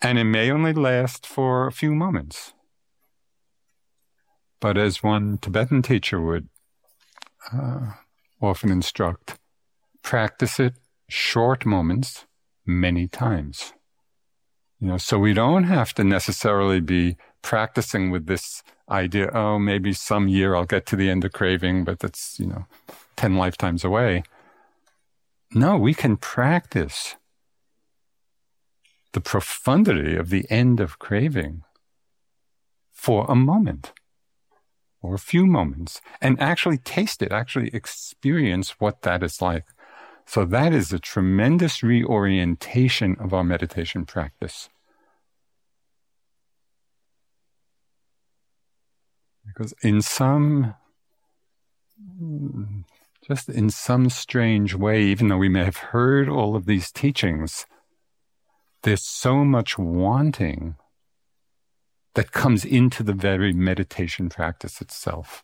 [0.02, 2.54] And it may only last for a few moments.
[4.60, 6.50] But as one Tibetan teacher would
[7.54, 7.94] uh,
[8.42, 9.38] often instruct,
[10.02, 10.74] practice it
[11.08, 12.26] short moments
[12.66, 13.74] many times.
[14.80, 19.94] You know, so we don't have to necessarily be practicing with this idea, oh, maybe
[19.94, 22.66] some year I'll get to the end of craving, but that's, you know,
[23.16, 24.24] 10 lifetimes away.
[25.54, 27.16] No, we can practice
[29.14, 31.64] the profundity of the end of craving
[32.92, 33.92] for a moment
[35.02, 39.66] or a few moments and actually taste it, actually experience what that is like.
[40.26, 44.70] So that is a tremendous reorientation of our meditation practice.
[49.46, 50.76] Because in some,
[53.28, 57.66] just in some strange way, even though we may have heard all of these teachings,
[58.84, 60.76] there's so much wanting
[62.16, 65.44] that comes into the very meditation practice itself.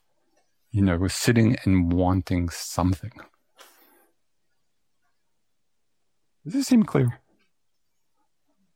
[0.71, 3.11] You know, we're sitting and wanting something.
[6.43, 7.19] Does this seem clear?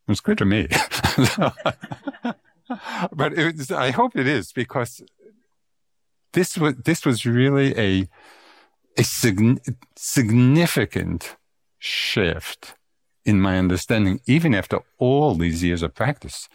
[0.07, 0.67] It's clear to me.
[3.13, 3.37] but
[3.71, 5.01] I hope it is because
[6.33, 8.09] this was this was really a
[8.97, 9.61] a sig-
[9.95, 11.35] significant
[11.79, 12.75] shift
[13.23, 16.49] in my understanding, even after all these years of practice.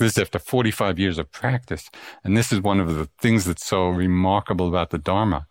[0.00, 1.90] This is after 45 years of practice.
[2.24, 5.46] And this is one of the things that's so remarkable about the Dharma.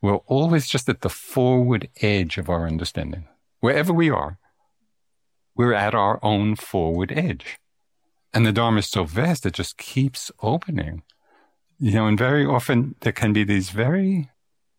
[0.00, 3.26] We're always just at the forward edge of our understanding.
[3.58, 4.38] Wherever we are,
[5.56, 7.58] we're at our own forward edge.
[8.32, 11.02] And the Dharma is so vast, it just keeps opening.
[11.80, 14.30] You know, and very often there can be these very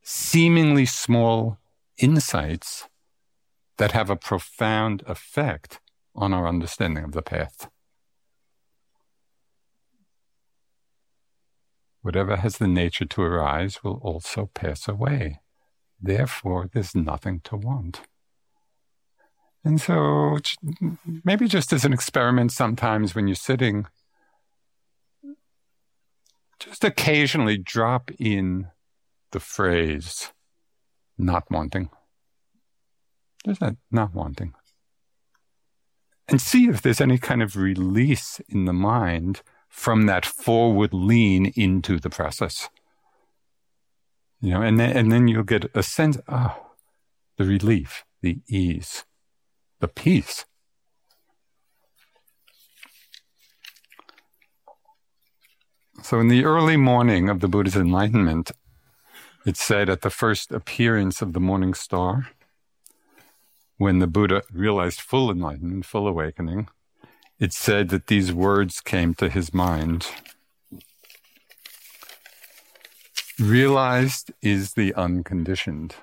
[0.02, 1.58] seemingly small
[1.98, 2.88] insights
[3.76, 5.82] that have a profound effect
[6.16, 7.70] on our understanding of the path.
[12.02, 15.41] Whatever has the nature to arise will also pass away.
[16.02, 18.02] Therefore, there's nothing to want.
[19.66, 20.38] And so,
[21.26, 23.88] maybe just as an experiment, sometimes when you're sitting,
[26.60, 28.68] just occasionally drop in
[29.32, 30.32] the phrase,
[31.18, 31.89] not wanting.
[33.45, 34.54] Just that, not wanting.
[36.30, 41.54] And see if there's any kind of release in the mind from that forward lean
[41.56, 42.70] into the process.
[44.42, 46.72] You know, and then, and then you'll get a sense, oh,
[47.38, 49.06] the relief, the ease,
[49.80, 50.46] the peace.
[56.02, 58.52] So in the early morning of the Buddha's enlightenment,
[59.46, 62.30] it said at the first appearance of the morning star,
[63.78, 66.70] when the Buddha realized full enlightenment, full awakening,
[67.40, 70.08] it said that these words came to his mind.
[73.40, 75.96] Realized is the unconditioned.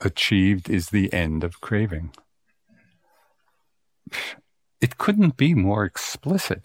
[0.00, 2.12] Achieved is the end of craving.
[4.80, 6.62] It couldn't be more explicit.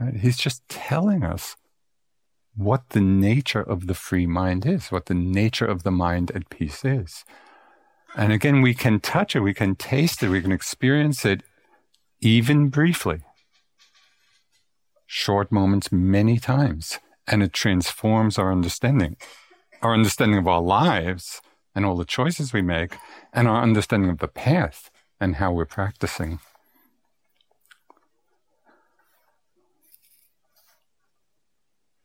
[0.00, 0.14] Right?
[0.14, 1.56] He's just telling us
[2.54, 6.48] what the nature of the free mind is, what the nature of the mind at
[6.48, 7.24] peace is.
[8.14, 11.42] And again, we can touch it, we can taste it, we can experience it
[12.22, 13.20] even briefly.
[15.06, 16.98] Short moments many times.
[17.26, 19.16] And it transforms our understanding,
[19.82, 21.40] our understanding of our lives
[21.74, 22.96] and all the choices we make,
[23.32, 26.40] and our understanding of the path and how we're practicing.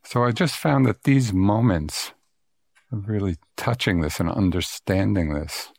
[0.04, 2.14] So I just found that these moments
[2.92, 5.70] of really touching this and understanding this,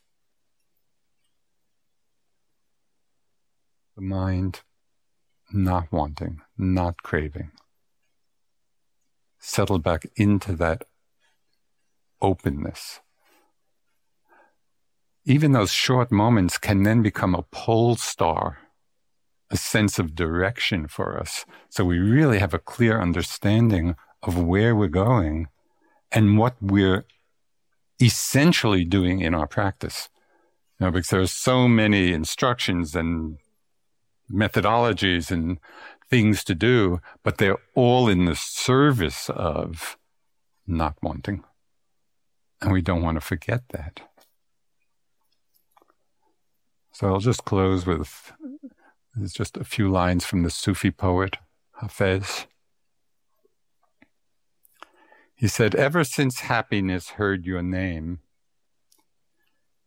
[3.98, 4.60] the mind
[5.52, 7.50] not wanting, not craving,
[9.40, 10.84] settle back into that
[12.22, 13.00] openness.
[15.24, 18.58] Even those short moments can then become a pole star,
[19.50, 21.44] a sense of direction for us.
[21.68, 25.48] So we really have a clear understanding of where we're going
[26.12, 27.04] and what we're
[28.00, 30.08] essentially doing in our practice.
[30.78, 33.38] Know, because there are so many instructions and
[34.32, 35.58] methodologies and
[36.10, 39.98] things to do, but they're all in the service of
[40.66, 41.44] not wanting.
[42.60, 44.00] And we don't want to forget that.
[46.92, 48.32] So I'll just close with
[49.32, 51.36] just a few lines from the Sufi poet
[51.80, 52.46] Hafez.
[55.34, 58.18] He said, Ever since happiness heard your name,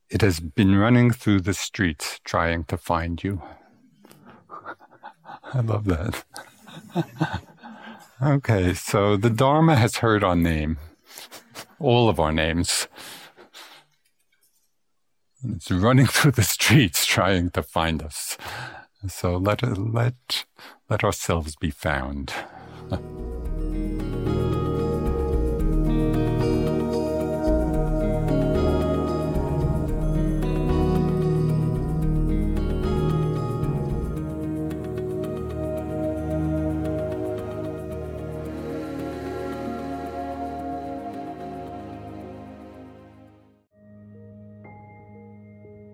[0.10, 3.42] it has been running through the streets trying to find you.
[5.54, 6.24] I love that.
[8.24, 10.78] okay, so the Dharma has heard our name,
[11.80, 12.88] all of our names.
[15.44, 18.38] It's running through the streets trying to find us.
[19.08, 20.46] So let let
[20.90, 22.34] let ourselves be found.